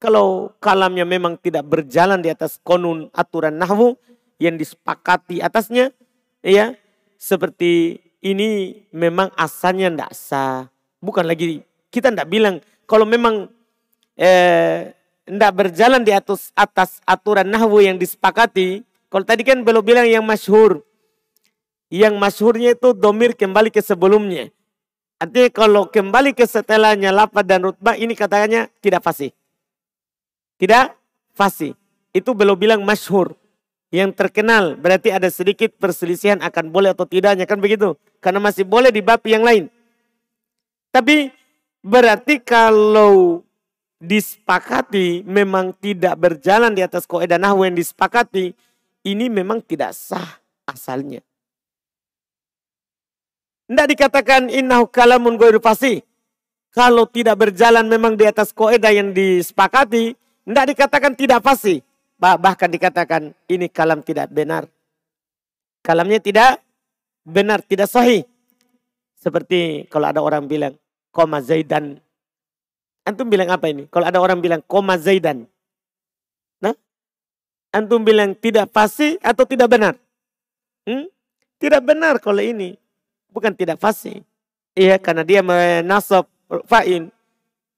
Kalau 0.00 0.56
kalamnya 0.58 1.04
memang 1.04 1.36
tidak 1.36 1.68
berjalan 1.68 2.24
di 2.24 2.32
atas 2.32 2.56
konun 2.64 3.12
aturan 3.12 3.54
nahwu, 3.60 4.00
yang 4.40 4.56
disepakati 4.56 5.44
atasnya 5.44 5.92
ya 6.40 6.72
seperti 7.20 8.00
ini 8.24 8.80
memang 8.90 9.28
asalnya 9.36 9.92
tidak 9.92 10.12
sah. 10.16 10.60
Bukan 11.04 11.28
lagi 11.28 11.60
kita 11.92 12.08
tidak 12.08 12.32
bilang 12.32 12.64
kalau 12.88 13.04
memang 13.04 13.52
eh, 14.16 14.96
tidak 15.30 15.52
berjalan 15.54 16.02
di 16.02 16.10
atas 16.10 16.50
atas 16.58 16.98
aturan 17.06 17.46
nahwu 17.46 17.78
yang 17.80 17.96
disepakati. 17.96 18.82
Kalau 19.10 19.24
tadi 19.26 19.46
kan 19.46 19.62
belum 19.62 19.82
bilang 19.82 20.06
yang 20.06 20.26
masyhur. 20.26 20.82
Yang 21.90 22.14
masyhurnya 22.18 22.74
itu 22.78 22.94
domir 22.94 23.34
kembali 23.34 23.70
ke 23.70 23.82
sebelumnya. 23.82 24.50
Artinya 25.18 25.50
kalau 25.50 25.82
kembali 25.90 26.34
ke 26.34 26.46
setelahnya 26.46 27.10
lapad 27.10 27.42
dan 27.46 27.66
rutbah 27.66 27.98
ini 27.98 28.14
katanya 28.14 28.70
tidak 28.78 29.02
fasih. 29.02 29.34
Tidak 30.58 30.94
fasih. 31.34 31.74
Itu 32.14 32.34
belum 32.34 32.58
bilang 32.58 32.82
masyhur. 32.82 33.40
yang 33.90 34.14
terkenal 34.14 34.78
berarti 34.78 35.10
ada 35.10 35.26
sedikit 35.26 35.74
perselisihan 35.74 36.38
akan 36.38 36.70
boleh 36.70 36.94
atau 36.94 37.10
tidaknya 37.10 37.42
kan 37.42 37.58
begitu 37.58 37.98
karena 38.22 38.38
masih 38.38 38.62
boleh 38.62 38.94
di 38.94 39.02
bab 39.02 39.18
yang 39.26 39.42
lain 39.42 39.66
tapi 40.94 41.34
berarti 41.82 42.38
kalau 42.38 43.42
disepakati 44.00 45.22
memang 45.28 45.76
tidak 45.76 46.16
berjalan 46.16 46.72
di 46.72 46.80
atas 46.80 47.04
kaidah 47.04 47.36
nahwu 47.36 47.68
yang 47.68 47.76
disepakati 47.76 48.56
ini 49.04 49.28
memang 49.28 49.60
tidak 49.60 49.92
sah 49.92 50.40
asalnya 50.64 51.20
tidak 53.68 53.86
dikatakan 53.92 54.48
innahu 54.48 54.88
kalamun 54.88 55.36
ghairu 55.36 55.60
fasih 55.60 56.00
kalau 56.72 57.04
tidak 57.04 57.36
berjalan 57.36 57.84
memang 57.84 58.16
di 58.16 58.24
atas 58.24 58.56
kaidah 58.56 58.90
yang 58.90 59.12
disepakati 59.12 60.16
tidak 60.48 60.66
dikatakan 60.72 61.12
tidak 61.12 61.44
fasih 61.44 61.84
Bahkan 62.20 62.68
dikatakan 62.68 63.32
ini 63.48 63.72
kalam 63.72 64.04
tidak 64.04 64.28
benar. 64.28 64.68
Kalamnya 65.80 66.20
tidak 66.20 66.60
benar, 67.24 67.64
tidak 67.64 67.88
sahih. 67.88 68.28
Seperti 69.16 69.88
kalau 69.88 70.12
ada 70.12 70.20
orang 70.20 70.44
bilang, 70.44 70.76
koma 71.08 71.40
Zaidan. 71.40 71.96
Antum 73.10 73.26
bilang 73.26 73.50
apa 73.50 73.66
ini? 73.66 73.90
Kalau 73.90 74.06
ada 74.06 74.22
orang 74.22 74.38
bilang, 74.38 74.62
koma 74.62 74.94
Zaidan. 74.94 75.50
Nah, 76.62 76.78
antum 77.74 78.06
bilang 78.06 78.38
tidak 78.38 78.70
pasti 78.70 79.18
atau 79.18 79.42
tidak 79.42 79.66
benar? 79.66 79.98
Hmm? 80.86 81.10
Tidak 81.58 81.82
benar 81.82 82.22
kalau 82.22 82.38
ini. 82.38 82.78
Bukan 83.34 83.50
tidak 83.58 83.82
pasti. 83.82 84.22
Iya, 84.78 85.02
karena 85.02 85.26
dia 85.26 85.42
menasab 85.42 86.30
fa'in. 86.70 87.10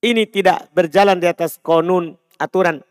Ini 0.05 0.28
tidak 0.28 0.68
berjalan 0.76 1.16
di 1.16 1.24
atas 1.24 1.57
konun, 1.57 2.12
aturan. 2.37 2.85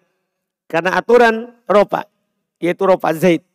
Karena 0.65 0.97
aturan 0.97 1.53
ropa, 1.69 2.09
yaitu 2.57 2.89
ropa 2.89 3.13
zaid. 3.13 3.45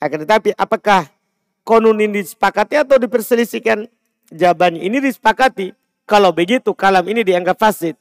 Akan 0.00 0.24
tetapi 0.24 0.56
apakah 0.56 1.12
konun 1.60 2.00
ini 2.00 2.24
disepakati 2.24 2.80
atau 2.80 2.96
diperselisihkan? 2.96 3.84
Jawabannya 4.32 4.80
ini 4.80 5.02
disepakati. 5.04 5.76
Kalau 6.08 6.32
begitu 6.32 6.72
kalam 6.72 7.04
ini 7.04 7.20
dianggap 7.20 7.60
fasid. 7.60 8.00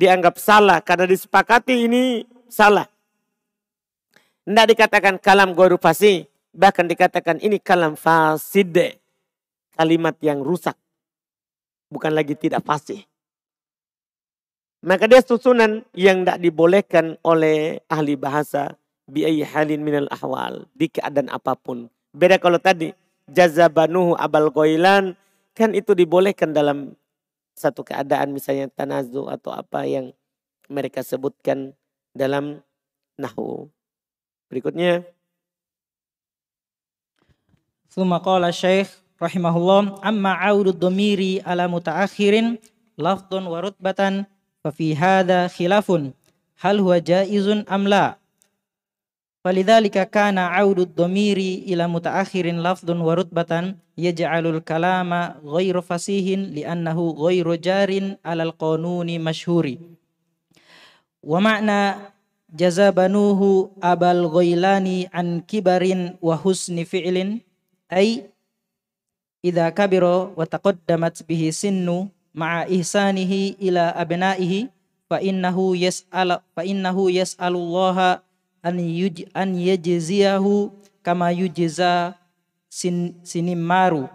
Dianggap 0.00 0.40
salah 0.40 0.80
karena 0.80 1.04
disepakati 1.04 1.84
ini 1.84 2.24
salah. 2.48 2.88
Tidak 4.48 4.66
dikatakan 4.72 5.20
kalam 5.20 5.52
goru 5.52 5.76
fasih. 5.76 6.24
Bahkan 6.56 6.88
dikatakan 6.88 7.36
ini 7.44 7.60
kalam 7.60 8.00
fasid. 8.00 8.96
Kalimat 9.76 10.16
yang 10.24 10.40
rusak. 10.40 10.72
Bukan 11.92 12.16
lagi 12.16 12.32
tidak 12.32 12.64
fasih. 12.64 13.04
Maka 14.80 15.04
dia 15.04 15.20
susunan 15.20 15.84
yang 15.92 16.24
tidak 16.24 16.40
dibolehkan 16.40 17.20
oleh 17.20 17.84
ahli 17.84 18.16
bahasa 18.16 18.80
biayi 19.04 19.44
halin 19.44 19.84
minal 19.84 20.08
ahwal 20.08 20.64
di 20.72 20.88
keadaan 20.88 21.28
apa 21.28 21.52
pun. 21.52 21.92
Beda 22.16 22.40
kalau 22.40 22.56
tadi 22.56 22.96
jazabanuhu 23.28 24.16
abal 24.16 24.48
goilan 24.48 25.12
kan 25.52 25.76
itu 25.76 25.92
dibolehkan 25.92 26.56
dalam 26.56 26.96
satu 27.60 27.84
keadaan 27.84 28.32
misalnya 28.32 28.72
tanazu 28.72 29.28
atau 29.28 29.52
apa 29.52 29.84
yang 29.84 30.16
mereka 30.72 31.04
sebutkan 31.04 31.76
dalam 32.16 32.64
nahu 33.20 33.68
Berikutnya. 34.50 35.06
Suma 37.86 38.18
qala 38.18 38.50
syekh 38.50 38.90
rahimahullah 39.22 40.02
amma 40.02 40.34
audu 40.42 40.74
domiri 40.74 41.38
ala 41.46 41.70
mutaakhirin 41.70 42.58
lafdun 42.98 43.46
wa 43.46 43.62
rutbatan 43.62 44.26
fa 44.58 44.74
fi 44.74 44.90
hadha 44.90 45.46
khilafun 45.46 46.10
hal 46.58 46.82
huwa 46.82 46.98
jaizun 46.98 47.62
am 47.70 47.86
la 47.86 48.18
Falidhalika 49.40 50.04
kana 50.04 50.52
audud 50.52 50.92
domiri 50.92 51.64
ila 51.72 51.88
mutaakhirin 51.88 52.60
lafdun 52.60 53.00
warutbatan 53.00 53.80
yaj'alul 53.96 54.60
kalama 54.60 55.40
ghairu 55.40 55.80
fasihin 55.80 56.52
li'annahu 56.52 57.16
ghairu 57.16 57.56
jarin 57.56 58.20
'alal 58.20 58.52
qanuni 58.52 59.16
mashhuri. 59.16 59.80
Wa 61.24 61.40
ma'na 61.40 62.12
jazabanuhu 62.52 63.72
abal 63.80 64.28
ghailani 64.28 65.08
an 65.08 65.40
kibarin 65.48 66.20
wa 66.20 66.36
husni 66.36 66.84
fi'lin 66.84 67.40
ay 67.88 68.28
idza 69.40 69.72
kabiro 69.72 70.36
wa 70.36 70.44
taqaddamat 70.44 71.24
bihi 71.24 71.48
sinnu 71.48 72.12
ma'a 72.36 72.68
ihsanihi 72.68 73.56
ila 73.56 73.96
abnaihi 73.96 74.68
fa 75.08 75.16
innahu 75.24 75.72
yas'al 75.72 76.44
fa 76.52 76.60
innahu 76.60 77.08
yas'alullaha 77.08 78.20
an 78.62 78.76
yuj 78.78 79.24
an 79.34 79.56
yajziyahu 79.56 80.72
kama 81.02 81.32
yujza 81.32 82.14
sin 82.68 83.16
sinimaru. 83.22 84.08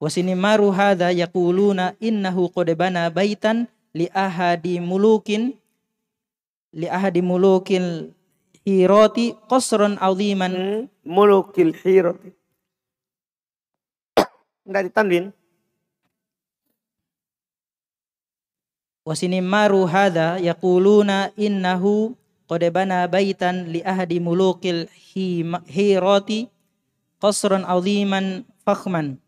Wa 0.00 0.08
sinimaru 0.10 0.70
hadha 0.70 1.10
yaquluna 1.14 1.94
innahu 2.02 2.50
qad 2.50 2.74
bana 2.74 3.10
baitan 3.10 3.70
li 3.94 4.10
ahadi 4.10 4.82
mulukin 4.82 5.54
li 6.74 6.86
ahadi 6.88 7.22
mulukin 7.22 8.10
hirati 8.66 9.34
qasran 9.46 9.98
aziman. 10.00 10.52
Hmm, 10.52 10.82
mulukil 11.06 11.74
hirati 11.74 12.30
dari 14.74 14.90
tanwin 14.90 15.34
Wasinimaru 19.02 19.82
hadha 19.90 20.38
yaquluna 20.38 21.34
innahu 21.34 22.14
qad 22.50 22.62
bana 22.74 23.06
baitan 23.08 23.70
li 23.70 23.80
ahadi 23.82 24.18
mulukil 24.22 24.86
hirati 25.66 26.48
qasran 27.22 27.62
aziman 27.66 28.42
fakhman. 28.66 29.18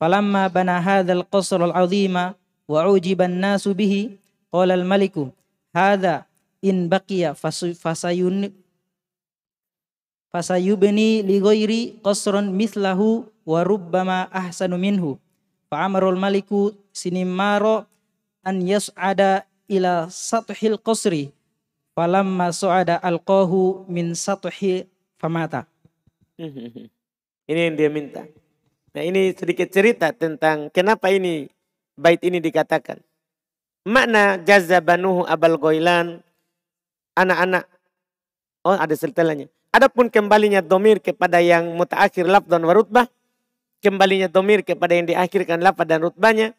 Falamma 0.00 0.48
bana 0.48 0.80
hadzal 0.80 1.24
qasr 1.28 1.60
al 1.60 1.76
azima 1.76 2.32
wa 2.64 2.88
ujiba 2.88 3.28
an-nasu 3.28 3.76
bihi 3.76 4.16
qala 4.48 4.72
al 4.72 4.88
maliku 4.88 5.28
hadha 5.76 6.24
in 6.64 6.88
baqiya 6.88 7.36
fasayun 7.36 8.48
fasayubni 10.32 11.20
li 11.20 11.36
ghairi 11.36 12.00
qasran 12.00 12.48
mithlahu 12.54 13.28
wa 13.44 13.60
rubbama 13.66 14.30
ahsanu 14.32 14.80
minhu. 14.80 15.20
Fa 15.68 15.84
amarul 15.86 16.16
maliku 16.16 16.72
sinimaro 16.90 17.84
an 18.42 18.64
yas'ada 18.64 19.44
ila 19.70 20.10
sathil 20.10 20.80
qasri 20.80 21.30
falamma 22.00 22.48
su'ada 22.48 22.96
alqahu 22.96 23.84
min 23.84 24.16
sathi 24.16 24.88
famata. 25.20 25.68
Ini 27.50 27.60
yang 27.68 27.76
dia 27.76 27.92
minta. 27.92 28.24
Nah 28.96 29.02
ini 29.04 29.36
sedikit 29.36 29.68
cerita 29.68 30.10
tentang 30.10 30.70
kenapa 30.70 31.10
ini 31.10 31.50
bait 31.94 32.18
ini 32.22 32.38
dikatakan. 32.38 32.98
Makna 33.86 34.38
jazabanuhu 34.38 35.26
abal 35.26 35.58
goilan 35.58 36.22
anak-anak. 37.18 37.66
Oh 38.62 38.74
ada 38.74 38.94
setelahnya. 38.94 39.50
Adapun 39.74 40.10
kembalinya 40.10 40.62
domir 40.62 41.02
kepada 41.02 41.42
yang 41.42 41.74
mutaakhir 41.74 42.26
laf 42.26 42.46
dan 42.46 42.62
warutbah. 42.62 43.10
Kembalinya 43.82 44.30
domir 44.30 44.62
kepada 44.62 44.94
yang 44.94 45.06
diakhirkan 45.10 45.58
laf 45.62 45.78
dan 45.86 46.02
rutbahnya. 46.06 46.54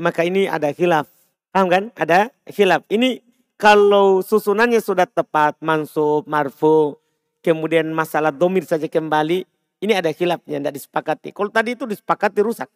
Maka 0.00 0.24
ini 0.24 0.48
ada 0.48 0.72
khilaf. 0.72 1.08
Paham 1.52 1.68
kan? 1.68 1.82
Ada 1.96 2.32
khilaf. 2.48 2.84
Ini 2.88 3.20
kalau 3.60 4.24
susunannya 4.24 4.80
sudah 4.80 5.04
tepat, 5.04 5.60
mansub, 5.60 6.24
marfu, 6.24 6.96
kemudian 7.44 7.92
masalah 7.92 8.32
domir 8.32 8.64
saja 8.64 8.88
kembali, 8.88 9.44
ini 9.84 9.92
ada 9.92 10.08
khilafnya, 10.16 10.64
tidak 10.64 10.80
disepakati. 10.80 11.28
Kalau 11.36 11.52
tadi 11.52 11.76
itu 11.76 11.84
disepakati 11.84 12.40
rusak. 12.40 12.72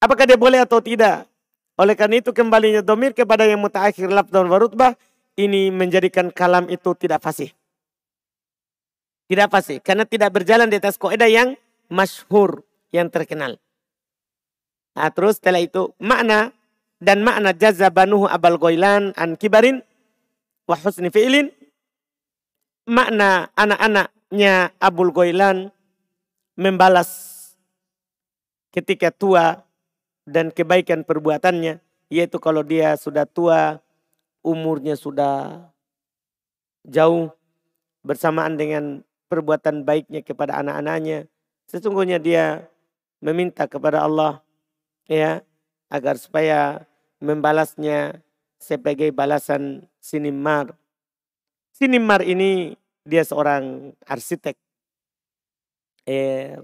Apakah 0.00 0.24
dia 0.24 0.40
boleh 0.40 0.64
atau 0.64 0.80
tidak? 0.80 1.28
Oleh 1.76 1.92
karena 1.92 2.24
itu 2.24 2.32
kembalinya 2.32 2.80
domir 2.80 3.12
kepada 3.12 3.44
yang 3.44 3.60
mutaakhir 3.60 4.08
laf 4.08 4.32
dan 4.32 4.48
warutbah, 4.48 4.96
ini 5.36 5.68
menjadikan 5.68 6.32
kalam 6.32 6.64
itu 6.72 6.96
tidak 6.96 7.20
fasih. 7.20 7.52
Tidak 9.28 9.48
fasih, 9.52 9.76
karena 9.84 10.08
tidak 10.08 10.32
berjalan 10.32 10.72
di 10.72 10.80
atas 10.80 10.96
kaidah 10.96 11.28
yang 11.28 11.56
masyhur, 11.92 12.64
yang 12.92 13.12
terkenal. 13.12 13.60
Nah, 14.94 15.10
terus 15.12 15.36
setelah 15.36 15.60
itu 15.60 15.92
makna 16.00 16.54
dan 17.02 17.22
makna 17.24 17.50
jazabanuhu 17.54 18.30
abal 18.30 18.58
goilan 18.58 19.10
an 19.18 19.34
kibarin 19.38 19.82
wa 20.64 20.76
husni 20.78 21.12
fi'lin 21.12 21.52
makna 22.84 23.48
anak-anaknya 23.56 24.76
Abul 24.76 25.12
Goilan 25.12 25.72
membalas 26.54 27.32
ketika 28.72 29.08
tua 29.08 29.64
dan 30.28 30.52
kebaikan 30.52 31.04
perbuatannya 31.04 31.80
yaitu 32.12 32.36
kalau 32.40 32.60
dia 32.60 32.96
sudah 33.00 33.24
tua 33.24 33.80
umurnya 34.44 34.94
sudah 34.94 35.68
jauh 36.84 37.32
bersamaan 38.04 38.60
dengan 38.60 39.00
perbuatan 39.32 39.88
baiknya 39.88 40.20
kepada 40.20 40.60
anak-anaknya 40.60 41.24
sesungguhnya 41.64 42.20
dia 42.20 42.68
meminta 43.24 43.64
kepada 43.64 44.04
Allah 44.04 44.44
ya 45.08 45.40
agar 45.88 46.16
supaya 46.16 46.84
membalasnya 47.20 48.20
sebagai 48.60 49.12
balasan 49.12 49.84
sinimar. 50.00 50.72
Sinimar 51.74 52.24
ini 52.24 52.76
dia 53.04 53.20
seorang 53.20 53.92
arsitek. 54.08 54.56
Eh, 56.08 56.56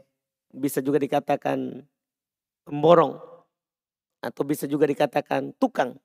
bisa 0.52 0.80
juga 0.80 0.96
dikatakan 1.00 1.84
pemborong. 2.64 3.20
Atau 4.20 4.44
bisa 4.44 4.68
juga 4.68 4.84
dikatakan 4.88 5.56
tukang. 5.56 5.96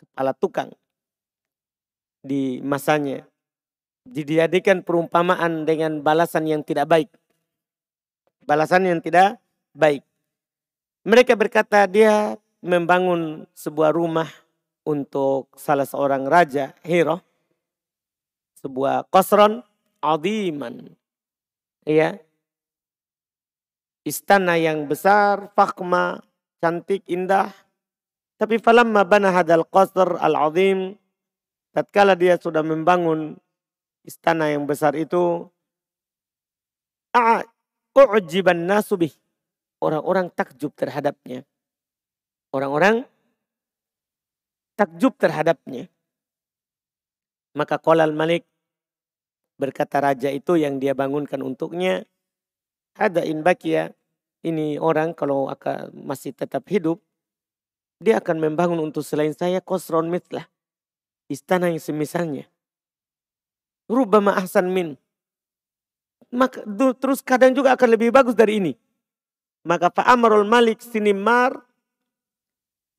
Kepala 0.00 0.32
tukang. 0.36 0.72
Di 2.24 2.60
masanya. 2.64 3.24
Dijadikan 4.04 4.84
perumpamaan 4.84 5.64
dengan 5.64 6.04
balasan 6.04 6.44
yang 6.44 6.60
tidak 6.60 6.88
baik. 6.88 7.08
Balasan 8.44 8.84
yang 8.84 9.00
tidak 9.00 9.40
baik. 9.72 10.04
Mereka 11.04 11.36
berkata 11.36 11.84
dia 11.84 12.40
membangun 12.64 13.44
sebuah 13.52 13.92
rumah 13.92 14.24
untuk 14.88 15.52
salah 15.52 15.84
seorang 15.84 16.24
raja, 16.24 16.72
Hero. 16.80 17.20
Sebuah 18.64 19.04
kosron 19.12 19.60
adiman. 20.00 20.96
Ya. 21.84 22.16
Istana 24.08 24.56
yang 24.56 24.88
besar, 24.88 25.52
fakma, 25.52 26.24
cantik, 26.64 27.04
indah. 27.04 27.52
Tapi 28.40 28.56
falamma 28.56 29.04
bana 29.04 29.28
hadal 29.28 29.68
qasr 29.68 30.16
al-azim. 30.16 30.96
Tatkala 31.76 32.16
dia 32.16 32.40
sudah 32.40 32.64
membangun 32.64 33.36
istana 34.08 34.48
yang 34.48 34.64
besar 34.64 34.96
itu. 34.96 35.52
U'jiban 37.92 38.64
nasubih 38.64 39.12
orang-orang 39.84 40.32
takjub 40.32 40.72
terhadapnya. 40.72 41.44
Orang-orang 42.50 43.04
takjub 44.80 45.12
terhadapnya. 45.20 45.92
Maka 47.54 47.78
kolal 47.78 48.16
malik 48.16 48.48
berkata 49.60 50.02
raja 50.02 50.32
itu 50.32 50.58
yang 50.58 50.80
dia 50.82 50.96
bangunkan 50.96 51.38
untuknya. 51.44 52.02
Ada 52.98 53.26
in 53.26 53.42
bakia, 53.42 53.94
ini 54.42 54.78
orang 54.78 55.14
kalau 55.14 55.50
akan 55.50 55.94
masih 56.06 56.34
tetap 56.34 56.66
hidup, 56.70 57.02
dia 57.98 58.18
akan 58.22 58.38
membangun 58.38 58.78
untuk 58.82 59.02
selain 59.06 59.34
saya 59.34 59.62
kosron 59.62 60.10
mitlah. 60.10 60.46
Istana 61.30 61.70
yang 61.70 61.82
semisalnya. 61.82 62.46
Rubama 63.90 64.38
ahsan 64.38 64.70
min. 64.70 64.94
Terus 66.98 67.22
kadang 67.22 67.54
juga 67.54 67.74
akan 67.74 67.88
lebih 67.94 68.10
bagus 68.14 68.34
dari 68.34 68.58
ini. 68.62 68.72
Maka 69.64 69.88
Pak 69.88 70.04
Amrul 70.04 70.44
Malik 70.44 70.84
Sinimar, 70.84 71.56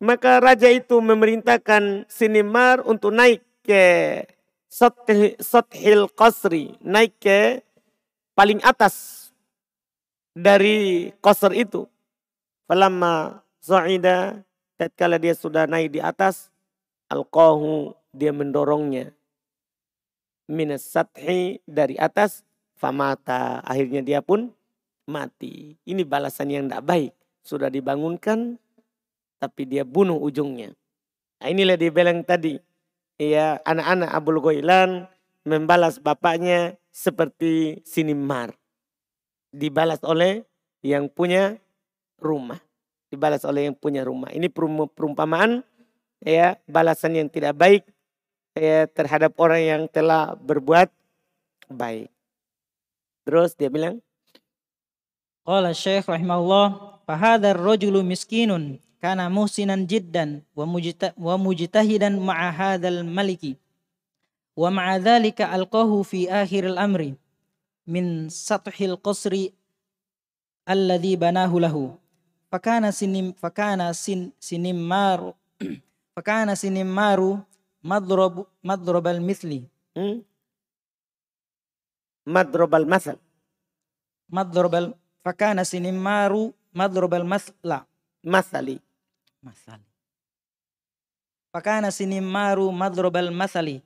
maka 0.02 0.42
raja 0.42 0.68
itu 0.68 0.98
memerintahkan 0.98 2.10
Sinimar 2.10 2.82
untuk 2.82 3.14
naik 3.14 3.46
ke 3.62 4.26
Sothil 5.40 6.10
Qasri, 6.12 6.76
naik 6.82 7.16
ke 7.22 7.62
paling 8.34 8.60
atas 8.66 9.30
dari 10.34 11.14
Qasr 11.22 11.54
itu. 11.54 11.86
Falamma 12.66 13.46
Sa'ida, 13.62 14.42
tatkala 14.74 15.22
dia 15.22 15.38
sudah 15.38 15.70
naik 15.70 15.94
di 15.94 16.02
atas, 16.02 16.50
alqahu 17.14 17.94
dia 18.10 18.34
mendorongnya 18.34 19.14
minas 20.50 20.86
sathi 20.86 21.62
dari 21.66 21.98
atas 21.98 22.46
famata 22.78 23.62
akhirnya 23.66 24.02
dia 24.06 24.22
pun 24.22 24.54
mati. 25.06 25.78
Ini 25.86 26.06
balasan 26.06 26.52
yang 26.52 26.70
tidak 26.70 26.84
baik. 26.86 27.12
Sudah 27.46 27.70
dibangunkan, 27.70 28.58
tapi 29.38 29.70
dia 29.70 29.86
bunuh 29.86 30.18
ujungnya. 30.18 30.74
Nah, 31.42 31.48
inilah 31.50 31.78
dibilang 31.78 32.26
tadi. 32.26 32.58
Ya, 33.16 33.62
anak-anak 33.64 34.10
Abul 34.12 34.42
Ghailan 34.44 35.08
membalas 35.46 36.02
bapaknya 36.02 36.76
seperti 36.90 37.80
sinimar. 37.86 38.58
Dibalas 39.56 40.02
oleh 40.04 40.44
yang 40.84 41.08
punya 41.08 41.56
rumah. 42.20 42.60
Dibalas 43.08 43.46
oleh 43.48 43.70
yang 43.70 43.78
punya 43.78 44.04
rumah. 44.04 44.34
Ini 44.34 44.52
perumpamaan 44.92 45.64
ya 46.26 46.58
balasan 46.66 47.16
yang 47.16 47.30
tidak 47.30 47.56
baik 47.56 47.84
ya, 48.58 48.90
terhadap 48.90 49.38
orang 49.38 49.62
yang 49.62 49.82
telah 49.88 50.34
berbuat 50.36 50.90
baik. 51.70 52.10
Terus 53.26 53.58
dia 53.58 53.70
bilang, 53.74 54.05
قال 55.46 55.66
الشيخ 55.66 56.10
رحمه 56.10 56.38
الله 56.42 56.68
فهذا 57.08 57.52
الرجل 57.52 58.06
مسكين 58.06 58.80
كان 59.02 59.32
محسنا 59.32 59.76
جدا 59.86 60.42
ومجتهدا 61.18 62.10
مع 62.10 62.50
هذا 62.50 62.88
الملك 62.88 63.44
ومع 64.58 64.98
ذلك 64.98 65.42
ألقاه 65.42 66.02
في 66.02 66.32
آخر 66.32 66.64
الأمر 66.74 67.14
من 67.88 68.30
سطح 68.30 68.82
القصر 68.82 69.34
الذي 70.70 71.14
بناه 71.16 71.54
له. 71.60 71.98
فكان 72.52 72.92
سنم 72.92 73.32
فكان 73.38 73.94
سن 73.94 74.32
سنمار 74.40 75.34
فكان 76.16 76.56
سنمار 76.56 77.20
مضرب 77.84 78.46
مضرب 78.64 79.06
المثل. 79.08 79.52
مضرب 82.28 82.76
المثل. 82.76 83.18
مضرب 84.30 84.74
Fakana 85.26 85.66
sinimaru 85.66 86.54
madrobal 86.70 87.26
masla. 87.26 87.90
Masali. 88.22 88.78
Masali. 89.42 89.90
Fakana 91.50 91.90
sinimaru 91.90 92.70
madrobal 92.70 93.34
masali. 93.34 93.82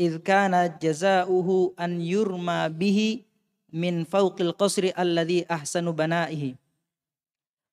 إذ 0.00 0.24
كان 0.24 0.56
جزاؤه 0.80 1.48
أن 1.76 2.00
يرمى 2.00 2.60
به 2.72 3.20
من 3.68 4.08
فوق 4.08 4.40
القصر 4.40 4.96
الذي 4.96 5.44
أحسن 5.44 5.84
بنائه 5.92 6.56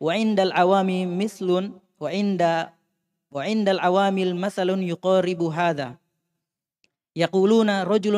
وعند 0.03 0.39
العوام 0.39 0.89
مثل 1.17 1.47
وعند 1.99 2.41
وعند 3.31 3.67
العوامل 3.69 4.29
مثل 4.35 4.69
يقارب 4.69 5.41
هذا 5.43 5.95
يقولون 7.15 7.69
رجل 7.87 8.15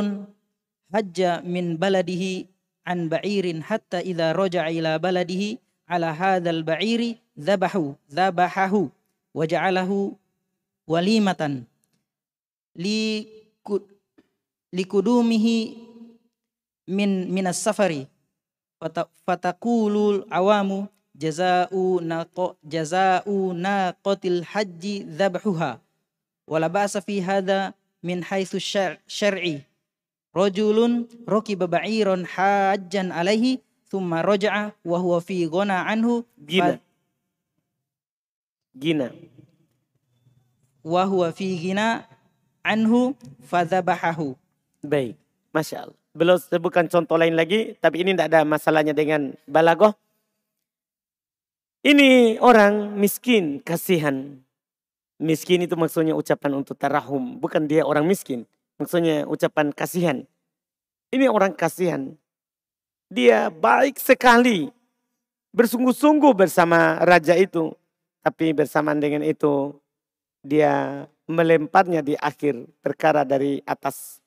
حج 0.94 1.18
من 1.46 1.78
بلده 1.78 2.24
an 2.90 3.06
ba'irin 3.06 3.62
hatta 3.62 4.02
idza 4.02 4.34
raja'a 4.34 4.74
ila 4.74 4.98
baladihi 4.98 5.62
ala 5.86 6.10
hadzal 6.10 6.66
ba'iri 6.66 7.22
dzabahu 7.38 7.94
dzabahahu 8.10 8.90
wa 9.38 9.44
ja'alahu 9.46 10.18
walimatan 10.90 11.70
li 12.74 13.30
likudumihi 14.74 15.78
min 16.90 17.30
minas 17.30 17.62
safari 17.62 18.10
fataqulul 19.26 20.26
awamu 20.34 20.90
jaza'u 21.14 22.02
naqo 22.02 22.58
jaza'u 22.66 23.54
naqatil 23.54 24.42
haji 24.42 25.06
dhabhuha 25.06 25.78
wala 26.50 26.68
ba'sa 26.70 27.02
fi 27.06 27.22
hadha 27.22 27.78
min 28.02 28.26
haitsu 28.26 28.58
syar'i 29.06 29.62
Rajulun 30.30 31.10
rokiba 31.26 31.66
ba'iron 31.66 32.22
hajjan 32.22 33.10
alaihi 33.10 33.66
thumma 33.90 34.22
roja'a 34.22 34.78
wa 34.86 34.98
huwa 35.02 35.18
fi 35.26 35.50
ghana 35.50 35.90
anhu. 35.90 36.22
Gina. 36.38 36.78
Gina. 38.78 39.10
Wa 40.86 41.10
huwa 41.10 41.34
fi 41.34 41.58
gina 41.58 42.06
anhu 42.62 43.18
fadhabahahu 43.50 44.38
baik. 44.86 45.18
Masya 45.50 45.90
Allah. 45.90 45.98
Belum 46.14 46.38
sebutkan 46.38 46.86
contoh 46.86 47.18
lain 47.18 47.34
lagi 47.34 47.74
tapi 47.82 48.06
ini 48.06 48.14
tidak 48.14 48.30
ada 48.30 48.42
masalahnya 48.46 48.94
dengan 48.94 49.34
balagoh. 49.50 49.98
Ini 51.82 52.38
orang 52.44 52.94
miskin 53.02 53.64
kasihan. 53.66 54.38
Miskin 55.20 55.66
itu 55.66 55.74
maksudnya 55.74 56.14
ucapan 56.14 56.62
untuk 56.64 56.78
tarahum 56.78 57.42
bukan 57.42 57.66
dia 57.68 57.84
orang 57.84 58.08
miskin 58.08 58.48
Maksudnya 58.80 59.28
ucapan 59.28 59.76
kasihan. 59.76 60.18
Ini 61.12 61.28
orang 61.28 61.52
kasihan. 61.52 62.16
Dia 63.12 63.52
baik 63.52 64.00
sekali. 64.00 64.72
Bersungguh-sungguh 65.52 66.32
bersama 66.32 66.98
raja 67.04 67.36
itu. 67.36 67.76
Tapi 68.24 68.56
bersamaan 68.56 69.04
dengan 69.04 69.24
itu 69.28 69.76
dia 70.40 71.04
melemparnya 71.28 72.00
di 72.00 72.16
akhir 72.16 72.66
perkara 72.80 73.28
dari 73.28 73.60
atas 73.68 74.24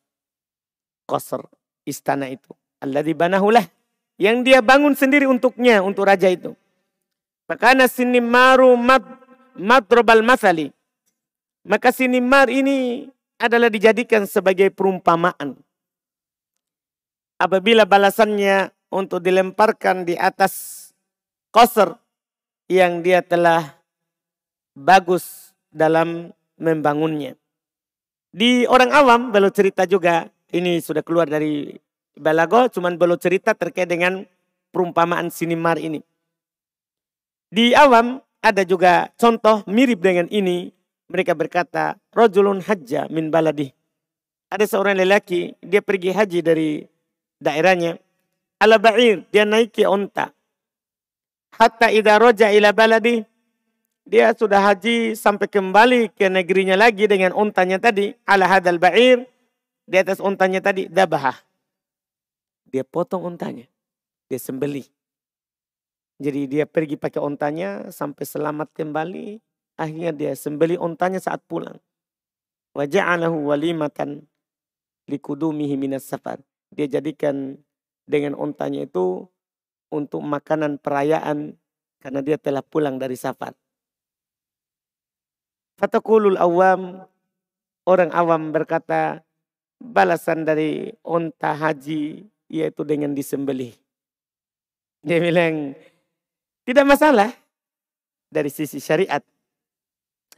koser 1.08 1.42
istana 1.88 2.28
itu. 2.28 2.52
Allah 2.82 3.02
banahulah. 3.02 3.64
Yang 4.20 4.36
dia 4.52 4.58
bangun 4.62 4.94
sendiri 4.94 5.26
untuknya, 5.26 5.80
untuk 5.82 6.06
raja 6.06 6.28
itu. 6.30 6.54
Makanya 7.48 7.90
sinimaru 7.90 8.76
mad, 8.78 9.02
madrobal 9.56 10.22
masali. 10.22 10.70
Maka 11.66 11.90
sinimar 11.90 12.46
ini 12.52 13.08
adalah 13.42 13.66
dijadikan 13.66 14.22
sebagai 14.22 14.70
perumpamaan. 14.70 15.58
Apabila 17.42 17.82
balasannya 17.82 18.70
untuk 18.94 19.18
dilemparkan 19.18 20.06
di 20.06 20.14
atas 20.14 20.86
koser 21.50 21.98
yang 22.70 23.02
dia 23.02 23.18
telah 23.18 23.82
bagus 24.78 25.50
dalam 25.74 26.30
membangunnya. 26.54 27.34
Di 28.32 28.64
orang 28.64 28.94
awam, 28.94 29.20
belum 29.34 29.52
cerita 29.52 29.84
juga, 29.84 30.30
ini 30.54 30.78
sudah 30.80 31.02
keluar 31.02 31.26
dari 31.26 31.74
balago, 32.16 32.70
cuman 32.70 32.96
belum 32.96 33.18
cerita 33.20 33.52
terkait 33.52 33.90
dengan 33.90 34.24
perumpamaan 34.72 35.28
sinimar 35.28 35.76
ini. 35.76 36.00
Di 37.52 37.76
awam 37.76 38.24
ada 38.40 38.64
juga 38.64 39.12
contoh 39.20 39.60
mirip 39.68 40.00
dengan 40.00 40.24
ini. 40.32 40.72
Mereka 41.12 41.36
berkata, 41.36 42.00
Rojulun 42.16 42.64
hajja 42.64 43.04
min 43.12 43.28
baladi. 43.28 43.68
Ada 44.48 44.64
seorang 44.64 44.96
lelaki, 44.96 45.52
dia 45.60 45.84
pergi 45.84 46.08
haji 46.08 46.40
dari 46.40 46.80
daerahnya. 47.36 48.00
Ala 48.56 48.80
ba'ir, 48.80 49.28
dia 49.28 49.44
naiki 49.44 49.84
onta. 49.84 50.32
Hatta 51.52 51.92
idha 51.92 52.16
roja 52.16 52.48
ila 52.48 52.72
baladi. 52.72 53.20
Dia 54.08 54.32
sudah 54.32 54.72
haji 54.72 55.12
sampai 55.12 55.52
kembali 55.52 56.16
ke 56.16 56.32
negerinya 56.32 56.80
lagi 56.80 57.04
dengan 57.04 57.36
ontanya 57.36 57.76
tadi. 57.76 58.16
Ala 58.24 58.48
hadal 58.48 58.80
ba'ir. 58.80 59.28
Di 59.84 60.00
atas 60.00 60.16
ontanya 60.16 60.64
tadi, 60.64 60.88
dabahah. 60.88 61.36
Dia 62.72 62.88
potong 62.88 63.28
ontanya. 63.28 63.68
Dia 64.32 64.40
sembelih. 64.40 64.88
Jadi 66.22 66.48
dia 66.48 66.64
pergi 66.64 66.96
pakai 66.96 67.20
ontanya 67.20 67.92
sampai 67.92 68.24
selamat 68.24 68.72
kembali. 68.72 69.51
Akhirnya 69.76 70.12
dia 70.12 70.32
sembeli 70.36 70.76
ontanya 70.76 71.18
saat 71.18 71.42
pulang. 71.48 71.80
Waja'alahu 72.72 73.52
walimatan 73.52 74.24
likudumihi 75.08 75.76
minas 75.76 76.08
safar. 76.08 76.40
Dia 76.72 76.88
jadikan 76.88 77.60
dengan 78.08 78.36
ontanya 78.36 78.84
itu 78.88 79.28
untuk 79.92 80.24
makanan 80.24 80.80
perayaan 80.80 81.56
karena 82.00 82.20
dia 82.24 82.40
telah 82.40 82.64
pulang 82.64 82.96
dari 82.96 83.14
safar. 83.14 83.52
Fatakulul 85.76 86.40
awam, 86.40 87.04
orang 87.84 88.10
awam 88.14 88.54
berkata, 88.54 89.20
balasan 89.82 90.46
dari 90.46 90.94
onta 91.02 91.52
haji 91.52 92.22
yaitu 92.52 92.82
dengan 92.86 93.12
disembelih. 93.12 93.74
Dia 95.02 95.18
bilang, 95.18 95.74
tidak 96.62 96.86
masalah 96.86 97.30
dari 98.30 98.48
sisi 98.52 98.78
syariat. 98.78 99.24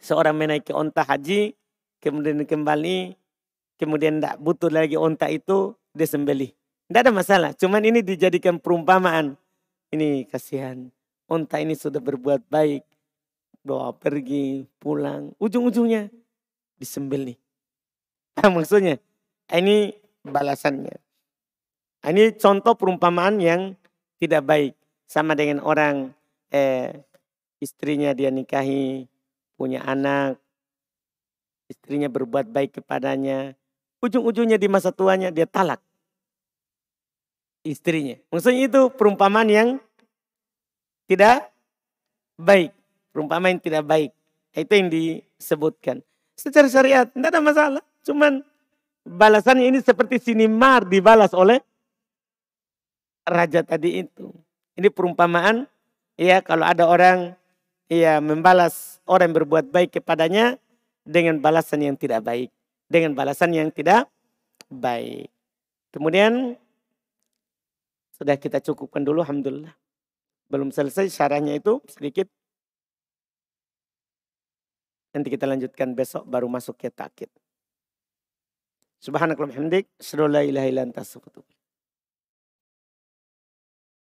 Seorang 0.04 0.36
menaiki 0.36 0.76
onta 0.76 1.00
haji, 1.00 1.56
kemudian 1.96 2.44
kembali, 2.44 3.16
kemudian 3.80 4.20
tidak 4.20 4.36
butuh 4.36 4.68
lagi 4.68 5.00
onta 5.00 5.32
itu, 5.32 5.72
dia 5.96 6.04
sembelih. 6.04 6.52
Tidak 6.92 7.00
ada 7.00 7.08
masalah, 7.08 7.50
cuman 7.56 7.80
ini 7.80 8.04
dijadikan 8.04 8.60
perumpamaan. 8.60 9.40
Ini 9.88 10.28
kasihan, 10.28 10.92
onta 11.24 11.56
ini 11.56 11.72
sudah 11.72 12.04
berbuat 12.04 12.44
baik. 12.52 12.84
Doa 13.64 13.96
pergi, 13.96 14.68
pulang, 14.76 15.32
ujung-ujungnya 15.40 16.12
disembelih. 16.76 17.40
Nah, 18.34 18.50
maksudnya, 18.50 18.98
ini 19.54 19.94
balasannya. 20.26 20.98
Ini 22.02 22.34
contoh 22.34 22.74
perumpamaan 22.74 23.38
yang 23.38 23.78
tidak 24.18 24.42
baik. 24.42 24.72
Sama 25.06 25.38
dengan 25.38 25.62
orang 25.62 26.10
eh, 26.50 27.06
istrinya 27.62 28.10
dia 28.10 28.34
nikahi, 28.34 29.06
punya 29.54 29.82
anak, 29.86 30.38
istrinya 31.70 32.10
berbuat 32.10 32.50
baik 32.50 32.80
kepadanya. 32.80 33.54
Ujung-ujungnya 34.04 34.60
di 34.60 34.68
masa 34.68 34.92
tuanya 34.92 35.32
dia 35.32 35.48
talak 35.48 35.80
istrinya. 37.64 38.20
Maksudnya 38.28 38.68
itu 38.68 38.92
perumpamaan 38.92 39.48
yang 39.48 39.68
tidak 41.08 41.48
baik. 42.36 42.70
Perumpamaan 43.10 43.56
yang 43.56 43.64
tidak 43.64 43.84
baik. 43.88 44.10
Itu 44.54 44.72
yang 44.76 44.88
disebutkan. 44.92 46.04
Secara 46.36 46.68
syariat 46.68 47.08
tidak 47.08 47.32
ada 47.32 47.40
masalah. 47.40 47.82
Cuman 48.04 48.44
balasannya 49.02 49.72
ini 49.72 49.80
seperti 49.80 50.20
sinimar 50.20 50.84
dibalas 50.84 51.32
oleh 51.32 51.58
raja 53.24 53.64
tadi 53.64 54.04
itu. 54.04 54.30
Ini 54.76 54.92
perumpamaan 54.92 55.64
ya 56.20 56.44
kalau 56.44 56.68
ada 56.68 56.84
orang 56.84 57.32
ya 57.94 58.18
membalas 58.18 58.98
orang 59.06 59.30
yang 59.30 59.36
berbuat 59.44 59.70
baik 59.70 60.00
kepadanya 60.00 60.58
dengan 61.06 61.38
balasan 61.38 61.84
yang 61.84 61.94
tidak 61.94 62.24
baik, 62.24 62.50
dengan 62.90 63.14
balasan 63.14 63.54
yang 63.54 63.70
tidak 63.70 64.10
baik. 64.66 65.30
Kemudian 65.94 66.58
sudah 68.18 68.34
kita 68.34 68.58
cukupkan 68.58 69.06
dulu 69.06 69.22
alhamdulillah. 69.22 69.74
Belum 70.50 70.74
selesai 70.74 71.06
syarahnya 71.10 71.54
itu 71.58 71.78
sedikit. 71.86 72.26
Nanti 75.14 75.30
kita 75.30 75.46
lanjutkan 75.46 75.94
besok 75.94 76.26
baru 76.26 76.50
masuk 76.50 76.74
ke 76.74 76.90
takit. 76.90 77.30
Subhanakallahumma 78.98 79.70
hamdik, 79.70 79.86
la 80.26 80.42
ilaha 80.42 80.66
illa 80.66 80.82
anta 80.82 81.04